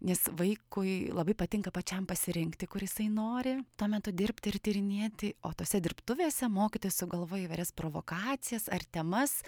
[0.00, 5.52] nes vaikui labai patinka pačiam pasirinkti, kur jisai nori tuo metu dirbti ir tyrinėti, o
[5.56, 9.40] tose dirbtuvėse mokytis sugalvoja įvairias provokacijas ar temas,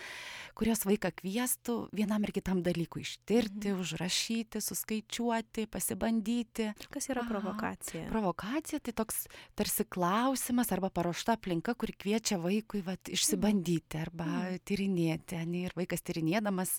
[0.59, 3.81] kurios vaiką kvieštų vienam ir kitam dalykui ištirti, mhm.
[3.85, 6.71] užrašyti, suskaičiuoti, pasibandyti.
[6.93, 8.05] Kas yra provokacija?
[8.05, 8.11] Aha.
[8.13, 9.25] Provokacija tai toks
[9.59, 14.63] tarsi klausimas arba paruošta aplinka, kuri kviečia vaikui vat, išsibandyti arba mhm.
[14.69, 15.41] tyrinėti.
[15.53, 16.77] Ne, ir vaikas tyrinėdamas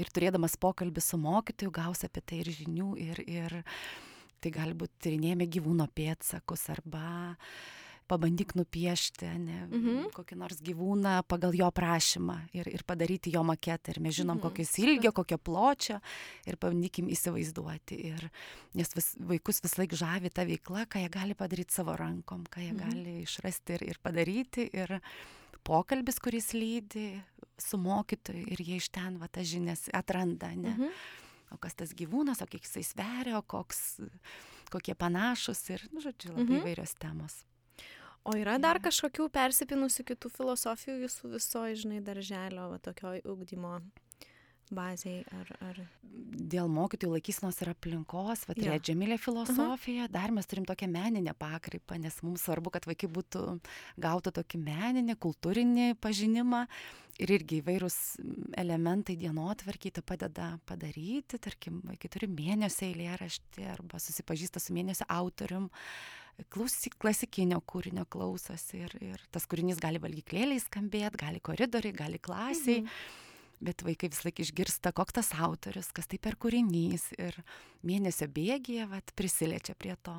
[0.00, 3.60] ir turėdamas pokalbį su mokytoju gaus apie tai ir žinių, ir, ir
[4.42, 7.04] tai gali būti tyrinėjami gyvūno pėtsakus arba
[8.12, 10.08] pabandyk nupiešti ne, mhm.
[10.12, 13.94] kokį nors gyvūną pagal jo prašymą ir, ir padaryti jo maketą.
[13.94, 14.44] Ir mes žinom, mhm.
[14.44, 15.98] kokios ilgio, kokio pločio
[16.48, 18.00] ir pabandykim įsivaizduoti.
[18.10, 18.26] Ir,
[18.78, 22.64] nes vis, vaikus vis laik žavi ta veikla, ką jie gali padaryti savo rankom, ką
[22.66, 22.82] jie mhm.
[22.82, 24.68] gali išrasti ir, ir padaryti.
[24.76, 24.98] Ir
[25.64, 27.14] pokalbis, kuris lydi,
[27.60, 30.76] su mokytoju ir jie iš ten va tas žinias atranda, ne?
[30.76, 31.20] Mhm.
[31.52, 34.00] O kas tas gyvūnas, o kiek jisai sveria, o koks,
[34.72, 36.60] kokie panašus ir, nu, žodžiu, labai mhm.
[36.62, 37.42] įvairios temos.
[38.22, 43.80] O yra dar kažkokių persipinusių kitų filosofijų jūsų visoje, žinai, darželio, va, tokioj ugdymo
[44.74, 45.80] bazėj ar, ar...
[46.52, 50.12] Dėl mokytojų laikysnos ir aplinkos, va, tai džemilė filosofija, uh -huh.
[50.12, 53.60] dar mes turim tokią meninę pakraipą, nes mums svarbu, kad vaikai būtų
[53.96, 56.66] gautų tokį meninį, kultūrinį pažinimą
[57.20, 57.98] ir irgi įvairūs
[58.56, 65.70] elementai dienotvarkiai tai padeda padaryti, tarkim, vaikai turi mėnesio eilėraštį arba susipažįsta su mėnesio autorium
[66.48, 72.82] klausy, klasikinio kūrinio klausosi ir, ir tas kūrinys gali valgyklėliai skambėti, gali koridoriai, gali klasiai.
[72.82, 73.30] Mhm
[73.62, 77.38] bet vaikai vis laik išgirsta, koks tas autorius, kas tai per kūrinys ir
[77.86, 80.16] mėnesio bėgėje vat, prisiliečia prie to.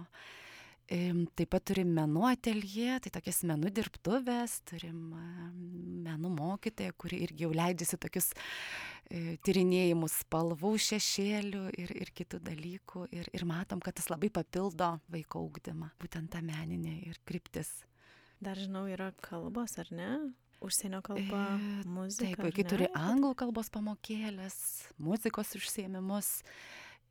[0.93, 5.13] Taip pat turim menų atelje, tai tokias menų dirbtuvės, turim
[6.03, 13.07] menų mokytoją, kuri irgi jau leidžiasi tokius e, tyrinėjimus spalvų, šešėlių ir, ir kitų dalykų.
[13.15, 17.71] Ir, ir matom, kad tas labai papildo vaiko ūkdymą, būtent tą meninę ir kryptis.
[18.43, 20.11] Dar žinau, yra kalbos, ar ne?
[20.63, 22.29] Užsienio kalba, e, muzika.
[22.29, 24.55] Taip, vaikai turi anglų kalbos pamokėlės,
[25.03, 26.39] muzikos užsiemimus.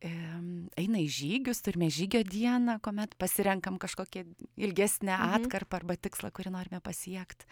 [0.03, 4.25] Eina į žygius, turime žygio dieną, kuomet pasirenkam kažkokią
[4.59, 5.35] ilgesnę mhm.
[5.37, 7.47] atkarpą arba tikslą, kurį norime pasiekti.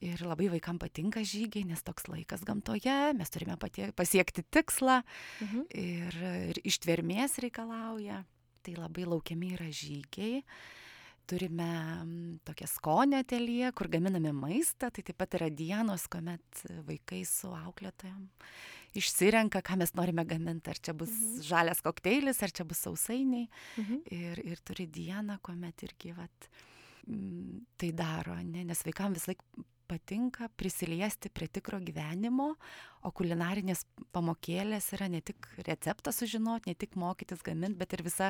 [0.00, 5.00] Ir labai vaikam patinka žygiai, nes toks laikas gamtoje, mes turime patie, pasiekti tikslą
[5.42, 5.66] mhm.
[5.76, 6.20] ir,
[6.52, 8.22] ir ištvermės reikalauja.
[8.60, 10.44] Tai labai laukiami yra žygiai
[11.30, 11.70] turime
[12.48, 18.26] tokią skonio ateliją, kur gaminame maistą, tai taip pat yra dienos, kuomet vaikai su auklėtojom
[18.98, 21.42] išsirenka, ką mes norime gaminti, ar čia bus mhm.
[21.46, 23.46] žalias kokteilis, ar čia bus sausainiai.
[23.78, 24.02] Mhm.
[24.16, 26.50] Ir, ir turi dieną, kuomet irgi vat,
[27.80, 28.64] tai daro, ne?
[28.68, 29.44] nes vaikams vis laik
[29.90, 32.52] patinka prisiliesti prie tikro gyvenimo,
[33.02, 33.82] o kulinarinės
[34.14, 38.28] pamokėlės yra ne tik receptą sužinoti, ne tik mokytis gaminti, bet ir visa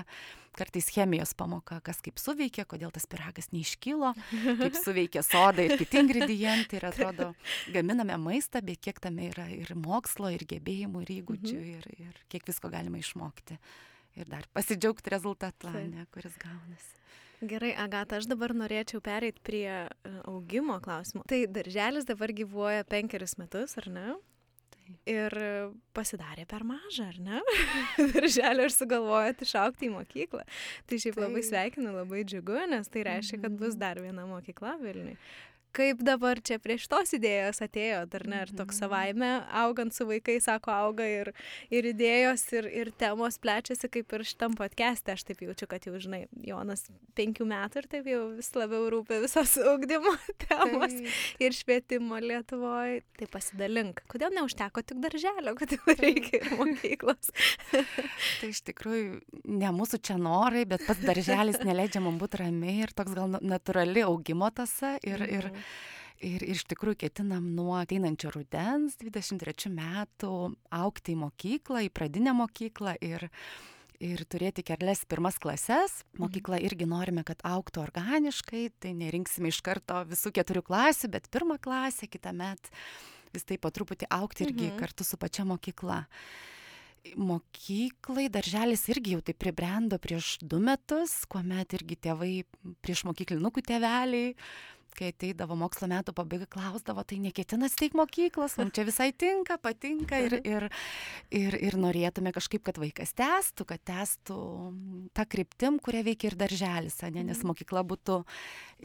[0.57, 4.14] kartais chemijos pamoka, kas kaip suveikia, kodėl tas piragas neiškilo,
[4.62, 6.81] kaip suveikia soda ir kiti ingredientai.
[6.81, 7.33] Ir atrodo,
[7.75, 11.77] gaminame maistą, bet kiek tame yra ir mokslo, ir gebėjimų, ir įgūdžių, mhm.
[11.77, 13.59] ir, ir kiek visko galima išmokti.
[14.18, 15.75] Ir dar pasidžiaugti rezultatą,
[16.14, 16.99] kuris gaunasi.
[17.40, 19.87] Gerai, Agata, aš dabar norėčiau pereiti prie e,
[20.29, 21.24] augimo klausimų.
[21.31, 24.09] Tai darželis dabar gyvuoja penkerius metus, ar ne?
[24.74, 24.96] Tai.
[25.09, 25.37] Ir
[25.96, 27.40] pasidarė per mažą, ar ne?
[28.14, 30.44] Darželio ir sugalvojot išaukti į mokyklą.
[30.85, 31.24] Tai šiaip tai.
[31.24, 33.81] labai sveikinu, labai džiugu, nes tai reiškia, kad bus mhm.
[33.87, 35.16] dar viena mokykla Vilniui
[35.76, 38.80] kaip dabar čia prie šitos idėjos atėjo, ar ne, ir toks mhm.
[38.83, 39.30] savaime,
[39.62, 41.33] augant su vaikais, sako, auga ir,
[41.72, 45.94] ir idėjos, ir, ir temos plečiasi, kaip ir šitam podcast'e, aš taip jaučiu, kad jau,
[46.00, 46.87] žinai, Jonas
[47.18, 50.14] penkių metų ir taip jau vis labiau rūpia visos ugdymo
[50.46, 51.20] temos taip.
[51.42, 53.00] ir švietimo Lietuvoje.
[53.20, 57.33] Tai pasidalink, kodėl neužteko tik darželio, kodėl reikia ir mokyklos.
[58.40, 62.94] tai iš tikrųjų ne mūsų čia norai, bet pats darželis neleidžia man būti ramiai ir
[62.96, 64.96] toks gal natūrali augimo tasa.
[65.06, 65.60] Ir, mm.
[65.61, 70.33] Ir Ir iš tikrųjų ketinam nuo ateinančio rudens 23 metų
[70.77, 73.25] aukti į mokyklą, į pradinę mokyklą ir,
[74.05, 76.03] ir turėti kelias pirmas klases.
[76.03, 76.20] Mhm.
[76.27, 81.57] Mokykla irgi norime, kad auktų organiškai, tai nerinksime iš karto visų keturių klasių, bet pirmą
[81.57, 82.68] klasę kitą metą
[83.33, 84.77] vis tai po truputį aukti irgi mhm.
[84.83, 86.03] kartu su pačia mokykla.
[87.16, 92.35] Mokyklai darželis irgi jau tai pribrendo prieš du metus, kuomet irgi tėvai,
[92.85, 94.35] prieš mokyklinukų tėveliai
[94.96, 100.20] kai ateidavo mokslo metų pabaiga, klausdavo, tai neketina steigti mokyklos, mums čia visai tinka, patinka
[100.26, 100.68] ir, ir,
[101.35, 104.40] ir, ir norėtume kažkaip, kad vaikas testų, kad testų
[105.16, 108.22] tą kryptim, kurią veikia ir darželis, ne, nes mokykla būtų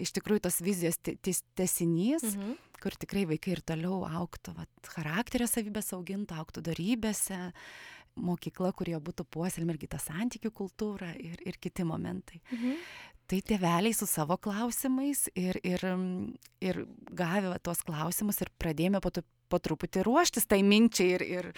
[0.06, 2.32] iš tikrųjų tos vizijos tesinys.
[2.32, 7.40] Mhm kur tikrai vaikai ir toliau auktų, vat, charakterio savybės augintų, auktų darybėse,
[8.16, 12.40] mokykla, kurioje būtų puoselėm irgi tą santykių kultūrą ir, ir kiti momentai.
[12.52, 12.78] Mhm.
[13.26, 15.82] Tai tėveliai su savo klausimais ir, ir,
[16.62, 19.10] ir gavę tuos klausimus ir pradėjome po,
[19.50, 21.50] po truputį ruoštis tai minčiai ir, ir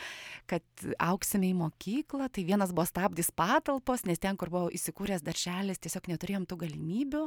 [0.47, 0.63] kad
[1.03, 2.29] auksime į mokyklą.
[2.31, 7.23] Tai vienas buvo stabdys patalpos, nes ten, kur buvo įsikūręs darželis, tiesiog neturėjom tų galimybių.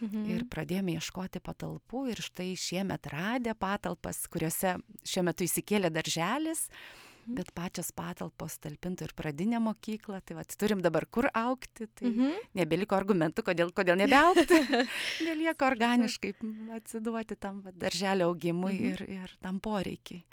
[0.00, 0.26] Mhm.
[0.32, 6.70] Ir pradėjome ieškoti patalpų ir štai šiemet radę patalpas, kuriuose šiuo metu įsikėlė darželis.
[6.70, 12.10] Mhm bet pačios patalpos talpintų ir pradinę mokyklą, tai vat, turim dabar kur aukti, tai
[12.10, 12.50] mhm.
[12.58, 14.60] nebeliko argumentų, kodėl, kodėl nebeaukti,
[15.28, 16.34] nelieka organiškai
[16.76, 18.92] atsiduoti tam vat, darželio augimui mhm.
[18.92, 20.24] ir, ir tam poreikiai.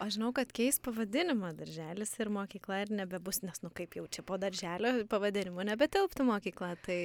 [0.00, 4.22] O žinau, kad keis pavadinimą darželis ir mokykla ir nebebus, nes, nu kaip jau čia
[4.24, 6.96] po darželio pavadinimu nebetilptų mokykla, tai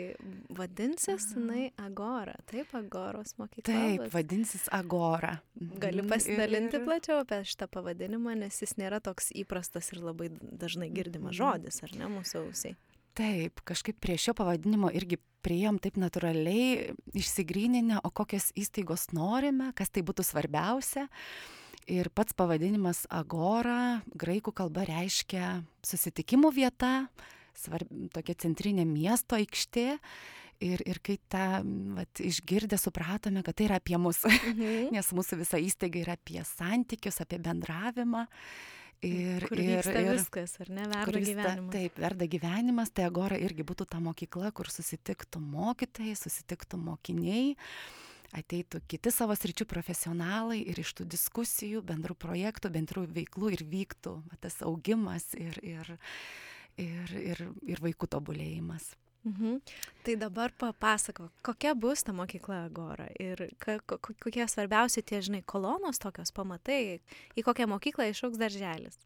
[0.55, 3.67] vadinsis jinai Agora, taip, Agoros mokykla.
[3.67, 5.33] Taip, vadinsis Agora.
[5.59, 6.85] Gali mhm, pasidalinti ir...
[6.87, 11.41] plačiau apie šitą pavadinimą, nes jis nėra toks įprastas ir labai dažnai girdimas mhm.
[11.41, 12.79] žodis, ar ne, mūsų ausiai.
[13.15, 19.91] Taip, kažkaip prie šio pavadinimo irgi prieėm taip natūraliai, išsigryninę, o kokias įstaigos norime, kas
[19.91, 21.05] tai būtų svarbiausia.
[21.91, 26.93] Ir pats pavadinimas Agora graikų kalba reiškia susitikimų vieta,
[27.53, 29.91] svarb, tokia centrinė miesto aikštė.
[30.65, 31.59] Ir, ir kai tą
[31.97, 34.87] vat, išgirdę supratome, kad tai yra apie mus, mhm.
[34.95, 38.23] nes mūsų visa įstaiga yra apie santykius, apie bendravimą.
[39.05, 41.73] Ir, kur ir, ir viskas, ar ne, verda vyksta, gyvenimas.
[41.75, 47.51] Taip, verda gyvenimas, tai Agora irgi būtų ta mokykla, kur susitiktų mokytojai, susitiktų mokiniai
[48.35, 54.17] ateitų kiti savo sričių profesionalai ir iš tų diskusijų, bendrų projektų, bendrų veiklų ir vyktų
[54.25, 55.95] va, tas augimas ir, ir,
[56.77, 58.93] ir, ir, ir vaikų tobulėjimas.
[59.25, 59.57] Mhm.
[60.05, 66.29] Tai dabar papasako, kokia bus ta mokykla Agora ir kokie svarbiausi tie, žinai, kolonos tokios
[66.29, 66.99] pamatai,
[67.33, 68.99] į kokią mokyklą išauks darželis.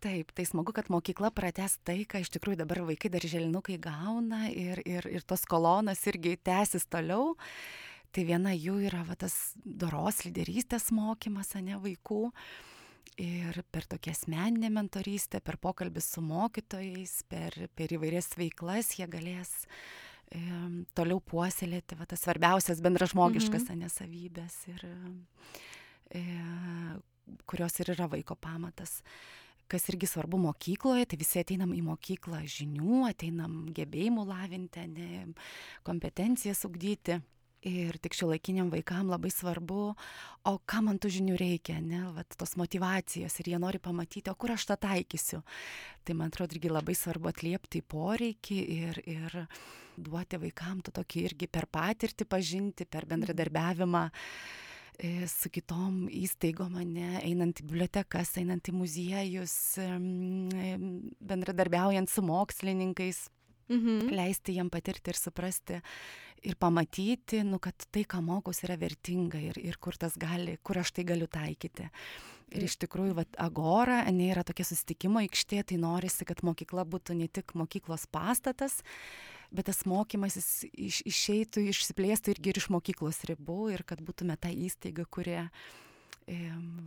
[0.00, 4.78] Taip, tai smagu, kad mokykla prates tai, ką iš tikrųjų dabar vaikai darželinukai gauna ir,
[4.86, 7.34] ir, ir tos kolonas irgi tęsis toliau.
[8.14, 12.28] Tai viena jų yra va, tas doros lyderystės mokymas, ne vaikų.
[13.18, 19.50] Ir per tokią asmeninę mentorystę, per pokalbį su mokytojais, per, per įvairias veiklas jie galės
[20.30, 20.38] e,
[20.94, 23.82] toliau puoselėti va, tas svarbiausias bendražmogiškas mhm.
[23.82, 24.86] nesavybės, ir,
[26.14, 26.22] e,
[27.50, 29.00] kurios ir yra vaiko pamatas
[29.68, 35.26] kas irgi svarbu mokykloje, tai visi ateinam į mokyklą žinių, ateinam gebėjimų lavinti, ne,
[35.84, 37.18] kompetencijas ugdyti.
[37.66, 39.80] Ir tik šiuolaikiniam vaikam labai svarbu,
[40.46, 44.36] o ką man tų žinių reikia, ne, vat, tos motivacijos ir jie nori pamatyti, o
[44.38, 45.40] kur aš tą taikysiu.
[46.06, 49.34] Tai man atrodo irgi labai svarbu atliepti į poreikį ir, ir
[49.98, 57.18] duoti vaikam to tokį irgi per patirtį pažinti, per bendradarbiavimą e, su kitom įstaigom, ne,
[57.24, 59.56] einant į bibliotekas, einant į muziejus,
[61.32, 63.24] bendradarbiaujant su mokslininkais.
[63.68, 64.08] Mhm.
[64.16, 65.80] Leisti jiem patirti ir suprasti
[66.46, 70.92] ir pamatyti, nu, kad tai, ką mokos, yra vertinga ir, ir kur, gali, kur aš
[70.94, 71.88] tai galiu taikyti.
[72.54, 77.18] Ir iš tikrųjų, vat, Agora, ne yra tokia susitikimo aikštė, tai norisi, kad mokykla būtų
[77.18, 78.80] ne tik mokyklos pastatas,
[79.52, 84.48] bet tas mokymasis iš, išeitų, išsiplėstų irgi ir iš mokyklos ribų ir kad būtume ta
[84.48, 85.50] įstaiga, kurie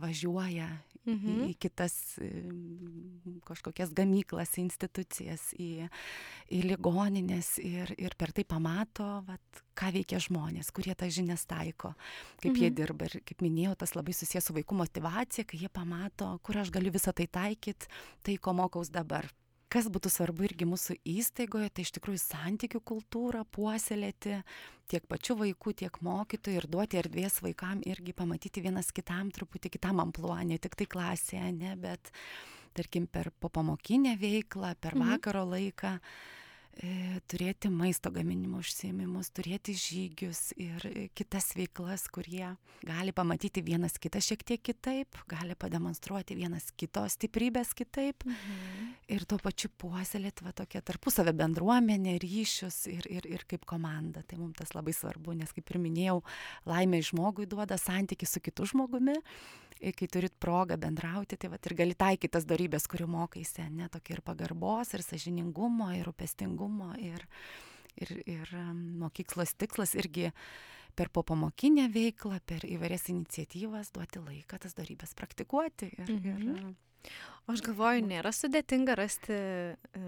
[0.02, 0.68] važiuoja
[1.04, 1.42] mhm.
[1.48, 1.96] į, kitas
[3.48, 5.88] kažkokias gamyklas, institucijas, į,
[6.52, 11.94] į ligoninės ir, ir per tai pamato, vat, ką veikia žmonės, kurie tą žinias taiko,
[12.42, 12.62] kaip mhm.
[12.62, 13.10] jie dirba.
[13.10, 16.94] Ir kaip minėjau, tas labai susijęs su vaikų motivacija, kai jie pamato, kur aš galiu
[16.94, 17.90] visą tai taikyti,
[18.22, 19.28] tai ko mokaus dabar
[19.72, 24.42] kas būtų svarbu irgi mūsų įstaigoje, tai iš tikrųjų santykių kultūrą puoselėti
[24.92, 30.02] tiek pačių vaikų, tiek mokytojų ir duoti erdvės vaikam irgi pamatyti vienas kitam truputį kitam
[30.04, 32.12] ampluo, ne tik tai klasėje, ne, bet
[32.76, 35.16] tarkim per popamokinę veiklą, per mhm.
[35.16, 35.96] vakaro laiką.
[35.96, 36.41] Mhm E,
[37.28, 44.42] turėti maisto gaminimo užsiemimus, turėti žygius ir kitas veiklas, kurie gali pamatyti vienas kitą šiek
[44.48, 48.88] tiek kitaip, gali pademonstruoti vienas kito stiprybės kitaip mhm.
[49.12, 54.24] ir tuo pačiu puoselėti va tokią tarpusavę bendruomenę, ryšius ir, ir, ir kaip komanda.
[54.26, 56.20] Tai mums tas labai svarbu, nes kaip ir minėjau,
[56.68, 59.20] laimė žmogui duoda santyki su kitu žmogumi
[59.96, 64.16] kai turit progą bendrauti, tai vat, ir gali taikyti tas darybės, kurių mokaisi, ne tokia
[64.18, 67.26] ir pagarbos, ir sažiningumo, ir rūpestingumo, ir,
[67.98, 68.54] ir, ir
[69.02, 70.30] mokyklos tikslas irgi
[70.94, 75.90] per popamokinę veiklą, per įvairias iniciatyvas duoti laiką tas darybės praktikuoti.
[75.98, 76.48] Ir, Mhm.
[76.54, 76.74] ir,
[77.48, 80.02] O aš galvoju, nėra sudėtinga rasti e,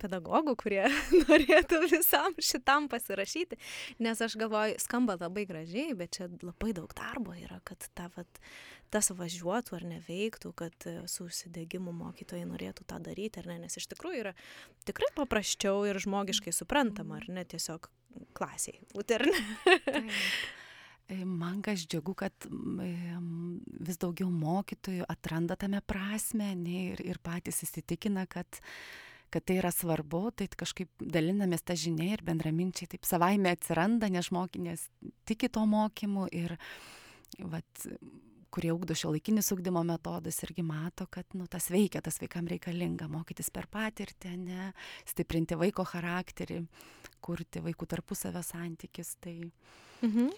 [0.00, 0.86] pedagogų, kurie
[1.28, 3.58] norėtų visam šitam pasirašyti,
[4.00, 8.40] nes aš galvoju, skamba labai gražiai, bet čia labai daug darbo yra, kad ta, vat,
[8.92, 13.78] tas važiuotų ar neveiktų, kad e, su užsidegimu mokytojai norėtų tą daryti, ar ne, nes
[13.80, 14.34] iš tikrųjų yra
[14.88, 17.90] tikrai paprasčiau ir žmogiškai suprantama, ar ne, tiesiog
[18.36, 20.18] klasiai būti, ar ne.
[21.08, 27.20] E, Man kas džiugu, kad em, vis daugiau mokytojų atranda tame prasme ne, ir, ir
[27.24, 28.60] patys įsitikina, kad,
[29.32, 34.28] kad tai yra svarbu, tai kažkaip dalinamės tą žinią ir bendraminčiai taip savaime atsiranda, nes
[34.28, 34.84] žmokinės
[35.28, 36.58] tiki to mokymu ir
[37.40, 37.88] vat,
[38.50, 43.08] kurie ugdo šio laikinis ugdymo metodus irgi mato, kad nu, tas veikia, tas vaikam reikalinga
[43.12, 44.70] mokytis per patirtį, ne,
[45.08, 46.62] stiprinti vaiko charakterį,
[47.24, 49.16] kurti vaikų tarpusavio santykis.
[49.20, 49.36] Tai...
[50.02, 50.30] Mhm.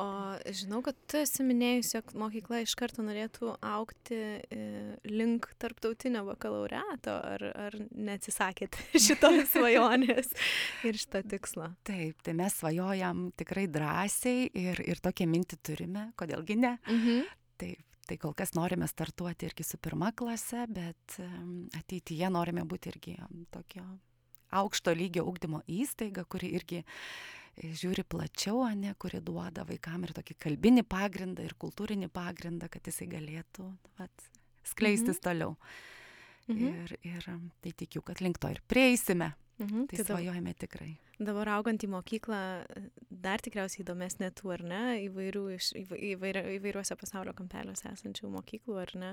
[0.00, 0.04] O
[0.48, 4.60] žinau, kad tu esi minėjus, jog mokykla iš karto norėtų aukti e,
[5.04, 10.32] link tarptautinio bakalaureato, ar, ar neatsisakėt šitos svajonės
[10.88, 11.68] ir šito tikslo?
[11.84, 16.78] Taip, tai mes svajojam tikrai drąsiai ir, ir tokią mintį turime, kodėlgi ne.
[16.88, 17.28] Mhm.
[17.60, 22.94] Taip, tai kol kas norime startuoti irgi su pirma klase, bet em, ateityje norime būti
[22.94, 23.84] irgi em, tokio
[24.52, 26.86] aukšto lygio ugdymo įstaiga, kuri irgi e,
[27.60, 33.10] žiūri plačiau, ne kuri duoda vaikam ir tokį kalbinį pagrindą ir kultūrinį pagrindą, kad jisai
[33.12, 33.68] galėtų
[34.00, 34.30] vat,
[34.64, 35.24] skleistis mhm.
[35.26, 35.56] toliau.
[36.48, 36.82] Mhm.
[36.82, 37.28] Ir, ir
[37.62, 39.34] tai tikiu, kad link to ir prieisime.
[39.62, 39.86] Mhm.
[39.86, 40.96] Tai Tai svajojame tikrai.
[41.22, 42.38] dabar augant į mokyklą,
[43.10, 48.78] dar tikriausiai įdomesnė tų, ar ne, įvairių, iš, įva- įvairia, įvairiuose pasaulio kampeliuose esančių mokyklų,
[48.80, 49.10] ar ne,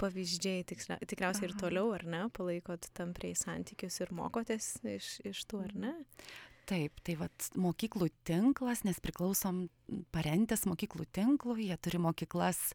[0.00, 1.60] pavyzdžiai tikslia, tikriausiai ir Aha.
[1.60, 5.94] toliau, ar ne, palaikot tampriai santykius ir mokotės iš, iš tų, ar ne?
[6.64, 9.66] Taip, tai vat mokyklų tinklas, nes priklausom
[10.14, 12.72] parentės mokyklų tinklų, jie turi mokyklas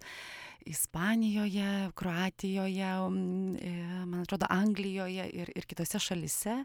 [0.69, 3.71] Ispanijoje, Kroatijoje, e,
[4.05, 6.59] man atrodo, Anglijoje ir, ir kitose šalise.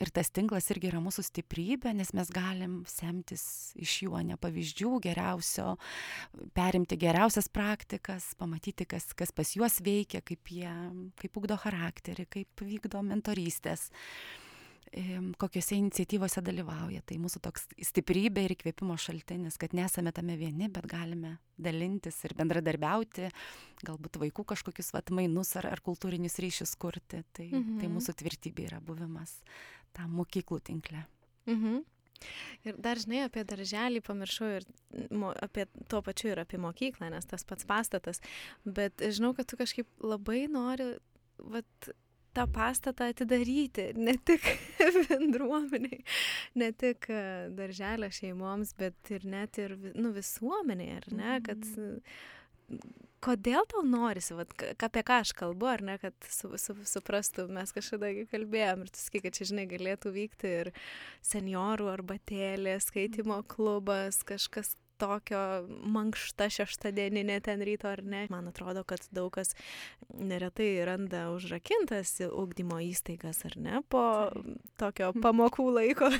[0.00, 3.44] Ir tas tinklas irgi yra mūsų stiprybė, nes mes galim semtis
[3.76, 5.74] iš jų, ne pavyzdžių geriausio,
[6.56, 10.70] perimti geriausias praktikas, pamatyti, kas, kas pas juos veikia, kaip jie,
[11.20, 13.90] kaip ugdo charakterį, kaip vykdo mentorystės
[14.92, 17.02] em, kokiuose iniciatyvose dalyvauja.
[17.06, 22.34] Tai mūsų toks stiprybė ir įkvėpimo šaltinis, kad nesame tame vieni, bet galime dalintis ir
[22.38, 23.30] bendradarbiauti,
[23.86, 27.24] galbūt vaikų kažkokius vat mainus ar, ar kultūrinius ryšius kurti.
[27.32, 27.78] Tai, mhm.
[27.80, 27.96] tai Mhm.
[27.98, 29.38] mūsų tvirtybė yra buvimas
[29.96, 31.06] tam mokyklų tinkle.
[31.46, 31.82] Mhm.
[32.68, 34.66] Ir dar žinai apie darželį pamiršau ir
[35.10, 38.20] mo, apie tuo pačiu ir apie mokyklą, nes tas pats pastatas.
[38.64, 40.92] Bet žinau, kad tu kažkaip labai nori
[41.40, 41.90] vat,
[42.36, 44.46] tą pastatą atidaryti, ne tik
[45.10, 46.02] bendruomeniai,
[46.60, 47.22] ne tik e,
[47.56, 51.38] darželio šeimoms, bet ir net ir nu, visuomeniai, ar ne?
[51.46, 51.66] Kad,
[53.24, 54.54] kodėl tau norisi, vat,
[54.86, 59.02] apie ką aš kalbu, ar ne, kad su, su, suprastų, mes kažkada kalbėjom ir tu
[59.02, 60.72] sakai, kad čia, žinai, galėtų vykti ir
[61.26, 65.40] seniorų arbatėlė, skaitimo klubas, kažkas tokio
[65.94, 68.24] mankšta šeštadieninė ten ryto ar ne.
[68.32, 69.54] Man atrodo, kad daug kas
[70.14, 74.04] neretai randa užrakintas ugdymo įstaigas ar ne po
[74.80, 76.10] tokio pamokų laiko.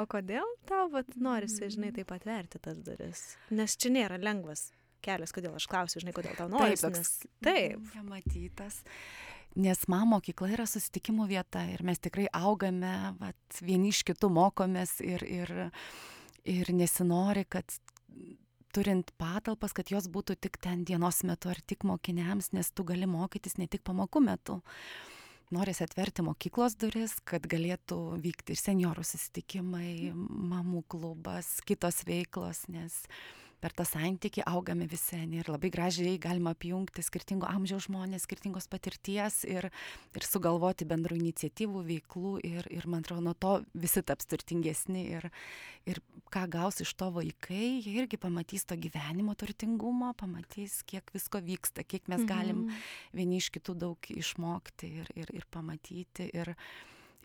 [0.00, 3.24] O kodėl tau vat, norisi, žinai, taip atverti tas duris?
[3.54, 4.70] Nes čia nėra lengvas
[5.04, 6.84] kelias, kodėl aš klausiu, žinai, kodėl tau norisi.
[6.86, 7.12] toks Nes,
[7.44, 7.90] taip.
[7.96, 8.80] Nematytas.
[9.58, 15.00] Nes man mokykla yra susitikimų vieta ir mes tikrai augame, vat, vieni iš kitų mokomės
[15.02, 15.54] ir, ir,
[16.48, 17.74] ir nesinori, kad
[18.74, 23.08] turint patalpas, kad jos būtų tik ten dienos metu ar tik mokiniams, nes tu gali
[23.10, 24.60] mokytis ne tik pamokų metu.
[25.50, 33.02] Norisi atverti mokyklos duris, kad galėtų vykti ir seniorų susitikimai, mamų klubas, kitos veiklos, nes
[33.60, 38.68] per tą santykį augame visi ne, ir labai gražiai galima apjungti skirtingo amžiaus žmonės, skirtingos
[38.72, 39.70] patirties ir,
[40.16, 45.28] ir sugalvoti bendrų iniciatyvų, veiklų ir, ir man atrodo, nuo to visi taps turtingesni ir,
[45.88, 46.00] ir
[46.32, 51.84] ką gaus iš to vaikai, jie irgi pamatys to gyvenimo turtingumo, pamatys, kiek visko vyksta,
[51.84, 52.76] kiek mes galim Mhm.
[53.14, 56.30] vieni iš kitų daug išmokti ir, ir, ir pamatyti.
[56.34, 56.54] Ir,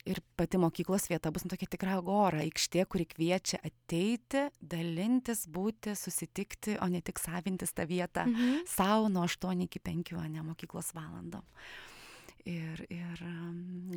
[0.05, 5.95] ir pati mokyklos vieta bus nu, tokia tikra agora, aikštė, kuri kviečia ateiti, dalintis, būti,
[5.97, 8.65] susitikti, o ne tik savintis tą vietą Mhm.
[8.67, 11.41] savo nuo 8 iki 5, o ne mokyklos valandom.
[12.45, 13.21] Ir ir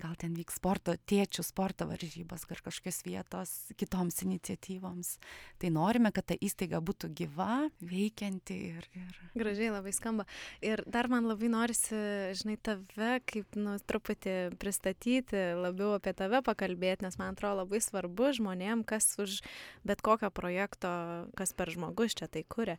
[0.01, 5.17] gal ten vyks sporto, tėčių sporto varžybos, ar kažkokios vietos kitoms iniciatyvoms.
[5.61, 8.89] Tai norime, kad ta įstaiga būtų gyva, veikianti ir...
[8.97, 9.19] ir...
[9.39, 10.27] Gražiai labai skamba.
[10.65, 11.99] Ir dar man labai norisi,
[12.39, 18.33] žinai, tave kaip, nu, truputį pristatyti, labiau apie tave pakalbėti, nes man atrodo labai svarbu
[18.39, 19.41] žmonėm, kas už
[19.87, 20.91] bet kokio projekto,
[21.39, 22.79] kas per žmogus čia tai kuria.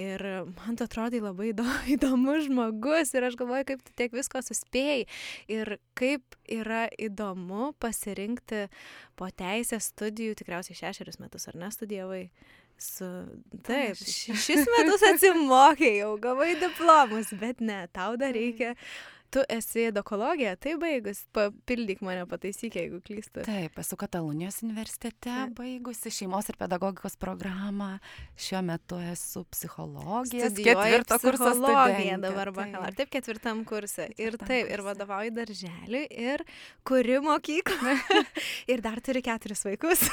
[0.00, 1.52] Ir man tu atrodai labai
[1.96, 5.09] įdomus žmogus ir aš galvoju, kaip tu tiek visko suspėjai
[5.50, 8.66] ir kaip yra įdomu pasirinkti
[9.18, 12.24] po teisės studijų, tikriausiai šešerius metus ar nestudijavai.
[12.80, 13.04] Su,
[13.66, 18.70] taip, šis metus atsimokė, jau gavai diplomus, bet ne, tau dar reikia
[19.30, 23.44] tu esi edukologija, tai baigus, papildyk mane, pataisyk, jeigu klystu.
[23.46, 25.54] Taip, esu Katalonijos universitete Taip.
[25.58, 27.96] baigusi šeimos ir pedagogikos programą,
[28.40, 32.94] šiuo metu esu psichologija, ketvirto kurso studija dabar bakalauro.
[32.96, 33.30] Taip, ketvirtam.
[33.30, 33.64] Ketvirtam
[34.18, 36.44] ir taip, ir vadovauji darželiui, ir
[36.86, 37.96] kuri mokykla.
[38.72, 40.06] ir dar turi keturis vaikus.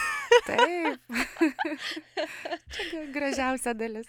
[0.47, 1.01] taip.
[2.77, 4.07] Čia gražiausia dalis.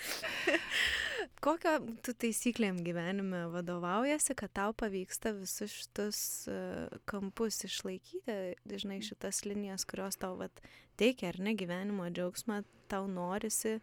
[1.44, 6.20] Kokio tu taisyklėm gyvenime vadovaujasi, kad tau pavyksta visus šitus
[6.50, 10.62] uh, kampus išlaikyti, dažnai šitas linijas, kurios tau vat,
[10.98, 13.76] teikia ar ne gyvenimo džiaugsmą, tau norisi,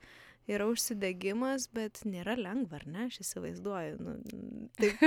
[0.51, 3.97] yra užsidegimas, bet nėra lengva, ar ne, aš įsivaizduoju.
[4.03, 4.17] Nu,
[4.79, 5.01] taip,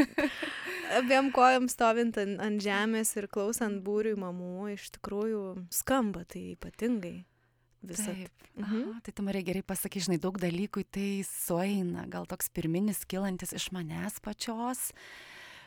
[0.98, 5.44] abiem kojam stovint ant, ant žemės ir klausant būriui mamų, iš tikrųjų
[5.84, 7.18] skamba tai ypatingai
[7.82, 8.14] visą.
[8.56, 8.64] Mhm.
[8.64, 13.54] Aha, tai tu Marija gerai pasakai, žinai, daug dalykų tai sueina, gal toks pirminis kilantis
[13.54, 14.88] iš manęs pačios.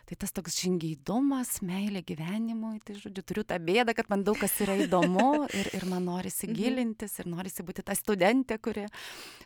[0.10, 4.58] Tai tas toks žingeidumas, meilė gyvenimui, tai žodžiu, turiu tą bėdą, kad man daug kas
[4.64, 6.58] yra įdomu ir, ir man norisi mhm.
[6.58, 8.88] gilintis ir norisi būti ta studentė, kuri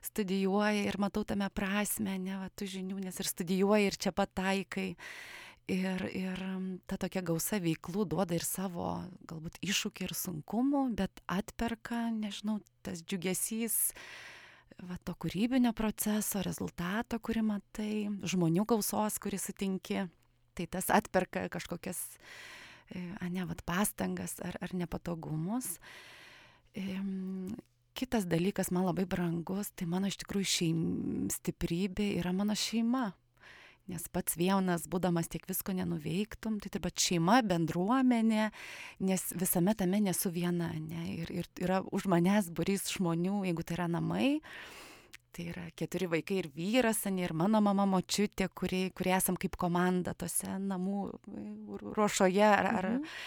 [0.08, 4.94] studijuoja ir matau tame prasme, ne, va, tų žinių, nes ir studijuoja ir čia pataikai.
[5.66, 6.42] Ir, ir
[6.86, 13.02] ta tokia gausa veiklų duoda ir savo galbūt iššūkį ir sunkumų, bet atperka, nežinau, tas
[13.02, 13.96] džiugesys
[14.86, 17.90] va, to kūrybinio proceso, rezultato, kurį matai,
[18.30, 20.06] žmonių gausos, kurį sutinki,
[20.54, 22.04] tai tas atperka kažkokias,
[22.94, 25.80] e, ne, va, pastangas ar, ar nepatogumus.
[27.98, 30.82] Kitas dalykas man labai brangus, tai mano iš tikrųjų šeim,
[31.34, 33.16] stiprybė yra mano šeima
[33.92, 38.50] nes pats vienas būdamas tiek visko nenuveiktum, tai taip pat šeima, bendruomenė,
[39.06, 43.80] nes visame tame nesu viena, ne, ir, ir yra už manęs burys žmonių, jeigu tai
[43.80, 44.40] yra namai,
[45.36, 50.14] tai yra keturi vaikai ir vyras, ir mano mama močiutė, kurie, kurie esam kaip komanda
[50.16, 51.10] tose namų
[51.96, 53.18] ruošoje ar, ar mhm.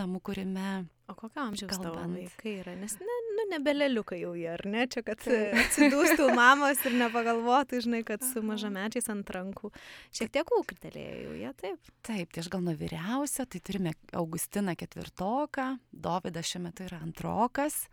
[0.00, 0.70] namų kūrime.
[1.08, 2.74] O kokio amžiaus tavo vaikai yra?
[2.76, 4.84] Nes, ne, nu, nebeleliukai jau jie, ar ne?
[4.92, 5.24] Čia, kad
[5.62, 9.72] atsidūstų mamos ir nepagalvotų, žinai, kad su mažamečiais ant rankų.
[10.16, 11.92] Šiek tiek ūktelėjau jie, taip.
[12.04, 17.86] Taip, tai aš gal nuo vyriausio, tai turime Augustiną ketvirtoką, Dovydas šiuo metu yra antrokas.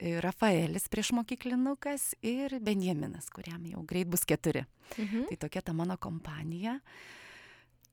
[0.00, 4.64] Rafaelis priešmokyklinukas ir Benjaminas, kuriam jau greit bus keturi.
[4.96, 5.26] Mhm.
[5.28, 6.78] Tai tokia ta mano kompanija.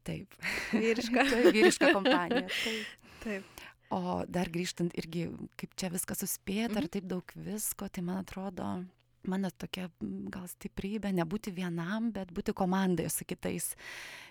[0.08, 0.36] Taip.
[0.72, 1.26] Vyriška.
[1.32, 2.48] tai vyriška kompanija.
[2.64, 3.12] Taip.
[3.24, 3.66] Taip.
[3.92, 5.30] O dar grįžtant irgi,
[5.60, 6.82] kaip čia viskas suspėta, mhm.
[6.82, 8.66] ar taip daug visko, tai man atrodo,
[9.30, 9.88] mano tokia
[10.34, 13.74] gal stiprybė nebūti vienam, bet būti komandoje su kitais.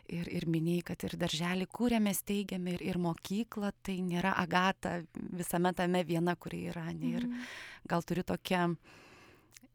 [0.07, 5.01] Ir, ir minėjai, kad ir darželį kūrėme, steigėme ir, ir mokyklą, tai nėra agata
[5.35, 6.85] visame tame viena, kuri yra.
[6.95, 7.49] Ne, ir mm.
[7.91, 8.69] gal turiu tokią,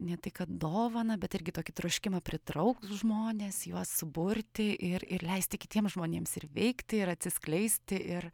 [0.07, 5.59] ne tai kad dovana, bet irgi tokį troškimą pritraukti žmonės, juos suburti ir, ir leisti
[5.59, 7.99] kitiems žmonėms ir veikti, ir atsiskleisti.
[8.15, 8.31] Ir,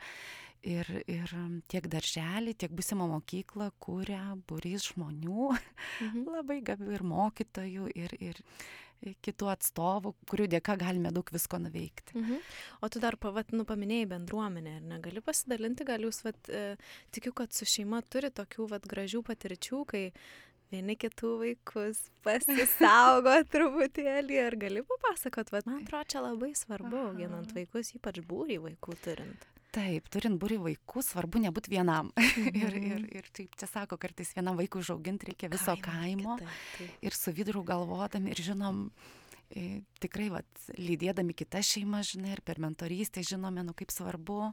[0.66, 1.36] ir, ir
[1.72, 6.28] tiek darželį, tiek būsimo mokyklą kūrė būrys žmonių, mhm.
[6.38, 8.44] labai gabių ir mokytojų, ir, ir
[9.26, 12.16] kitų atstovų, kurių dėka galime daug visko nuveikti.
[12.18, 12.42] Mhm.
[12.82, 16.76] O tu dar pavat, nu, paminėjai bendruomenę, ar negali pasidalinti, gal jūs, vat, e,
[17.16, 20.04] tikiu, kad su šeima turi tokių vat, gražių patirčių, kai
[20.74, 27.54] vieni kitų vaikus pasisaugo truputėlį, ar gali papasakot, vat, man atrodo, čia labai svarbu, auginant
[27.56, 29.48] vaikus, ypač būrį vaikų turint.
[29.78, 32.12] Taip, turint būrį vaikų, svarbu nebūti vienam.
[32.38, 32.58] Mhm.
[32.62, 35.88] ir, ir, ir taip čia sako, kartais vienam vaikui užauginti reikia viso kaimo.
[35.88, 37.00] kaimo taip, taip.
[37.10, 38.84] Ir su viduru galvodami ir žinom,
[39.50, 44.52] e, tikrai, vat, lydėdami kitas šeimas, žinai, ir per mentorystę žinome, nu kaip svarbu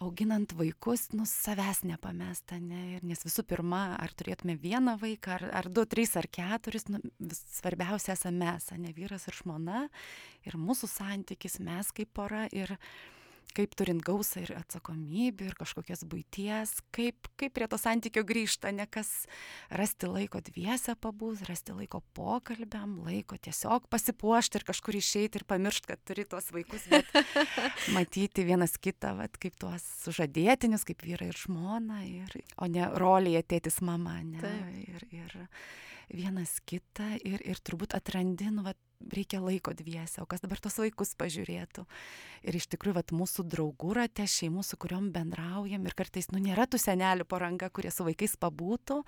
[0.00, 2.80] auginant vaikus, nu, savęs nepamesta, ne?
[2.96, 7.02] Ir nes visų pirma, ar turėtume vieną vaiką, ar, ar du, trys, ar keturis, nu,
[7.20, 9.86] vis, svarbiausia esame mes, ne vyras ir žmona,
[10.48, 12.46] ir mūsų santykis, mes kaip pora.
[12.56, 12.78] Ir,
[13.56, 18.86] kaip turint gausą ir atsakomybių ir kažkokias būties, kaip, kaip prie to santykio grįžta, ne
[18.90, 19.10] kas
[19.70, 25.90] rasti laiko dviese pabūs, rasti laiko pokalbiam, laiko tiesiog pasipuošti ir kažkur išeiti ir pamiršti,
[25.92, 27.10] kad turi tuos vaikus, bet
[27.96, 33.44] matyti vienas kitą, vat, kaip tuos sužadėtinius, kaip vyrai ir žmona, ir, o ne rolėje
[33.54, 34.42] tėtis mama, ne.
[34.42, 34.76] Taip.
[34.80, 35.36] Ir, ir
[36.10, 38.78] vienas kitą ir, ir turbūt atrandi, nu, vat,
[39.08, 41.86] reikia laiko dviese, o kas dabar tos vaikus pažiūrėtų.
[42.46, 46.68] Ir iš tikrųjų, vat, mūsų draugų rate, šeimų, su kuriuom bendraujam ir kartais, nu, nėra
[46.70, 49.00] tų senelių poranga, kurie su vaikais pabūtų.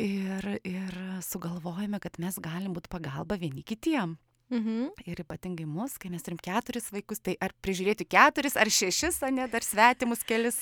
[0.00, 4.16] Ir, ir sugalvojame, kad mes galim būti pagalba vieni kitiem.
[4.50, 4.88] Mhm.
[5.06, 9.30] Ir ypatingai mus, kai mes turim keturis vaikus, tai ar prižiūrėti keturis, ar šešis, o
[9.30, 10.58] ne dar svetimus kelis,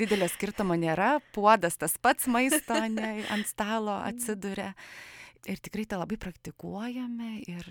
[0.00, 4.72] didelio skirtumo nėra, puodas tas pats maisto ne, ant stalo atsiduria.
[4.72, 7.66] Mhm ir tikrai tą labai praktikuojame ir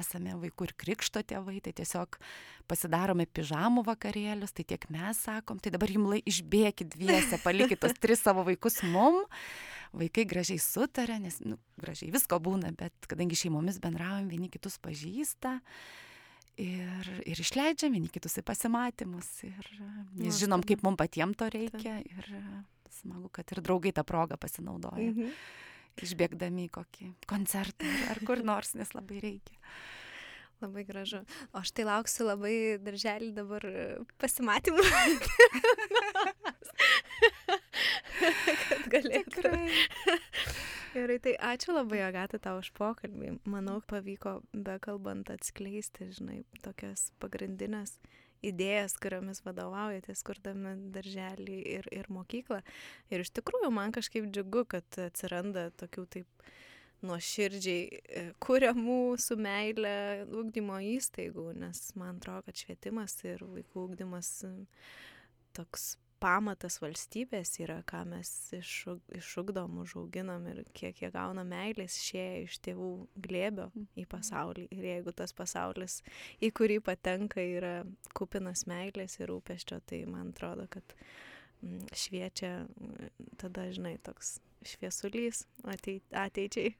[0.00, 2.18] esame vaikų ir krikšto tėvai, tai tiesiog
[2.70, 7.96] pasidarome pižamų vakarėlius, tai tiek mes sakom, tai dabar jums lai išbėkit dviese, palikit tos
[7.98, 9.22] tris savo vaikus mum.
[9.90, 15.56] Vaikai gražiai sutarė, nes nu, gražiai visko būna, bet kadangi šeimomis bendraujam, vieni kitus pažįsta
[16.62, 19.32] ir, ir išleidžiam vieni kitus į pasimatymus.
[19.48, 19.72] Ir,
[20.20, 22.30] nes žinom, kaip mums patiems to reikia ir
[23.00, 25.10] smagu, kad ir draugai tą progą pasinaudoja.
[25.10, 25.34] Mhm
[26.00, 29.56] išbėgdami į kokį koncertą ar kur nors, nes labai reikia.
[30.60, 31.22] Labai gražu.
[31.56, 33.64] O aš tai lauksiu labai darželį dabar
[34.20, 34.84] pasimatymų.
[38.68, 39.54] kad galėtų.
[40.90, 43.36] Gerai, tai ačiū labai, Agata, tau už pokalbį.
[43.48, 47.94] Manau, pavyko bekalbant atskleisti, žinai, tokias pagrindinės
[48.46, 52.60] idėjas, kuriomis vadovaujatės, kurdami darželį ir, ir mokyklą.
[53.12, 56.50] Ir iš tikrųjų man kažkaip džiugu, kad atsiranda tokių taip
[57.06, 64.34] nuoširdžiai e, kuriamų su meilė ugdymo įstaigų, nes man atrodo, kad švietimas ir vaikų ugdymas
[65.56, 72.42] toks pamatas valstybės yra, ką mes išug, išugdom, užauginam ir kiek jie gauna meilės išėję
[72.44, 72.90] iš tėvų
[73.24, 74.68] glėbio į pasaulį.
[74.76, 76.00] Ir jeigu tas pasaulis,
[76.44, 77.74] į kurį patenka, yra
[78.16, 80.94] kupinas meilės ir rūpeščio, tai man atrodo, kad
[81.62, 82.52] mm, šviečia
[83.40, 86.76] tada, žinai, toks šviesulys ateičiai.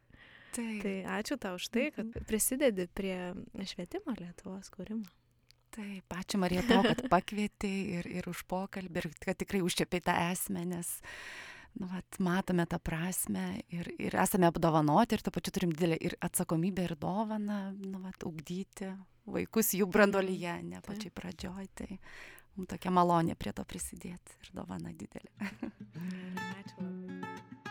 [0.50, 0.82] Taip.
[0.82, 2.26] Tai ačiū tau už tai, kad mhm.
[2.26, 3.16] prisidedi prie
[3.70, 5.06] švietimo Lietuvos kūrimo.
[5.70, 10.16] Taip, ačiū Marija to, kad pakvietė ir, ir už pokalbį, ir kad tikrai užčiapiai tą
[10.32, 10.90] esmę, nes
[11.78, 16.18] nu, vat, matome tą prasme ir, ir esame apdovanoti ir to pačiu turim didelę ir
[16.26, 18.90] atsakomybę ir dovaną, nu, vat, ugdyti
[19.30, 21.70] vaikus jų brandolyje, ne pačiai pradžioj.
[21.78, 21.90] Tai
[22.56, 25.50] mums tokia malonė prie to prisidėti ir dovana didelė.
[26.58, 27.69] Ačiū labai.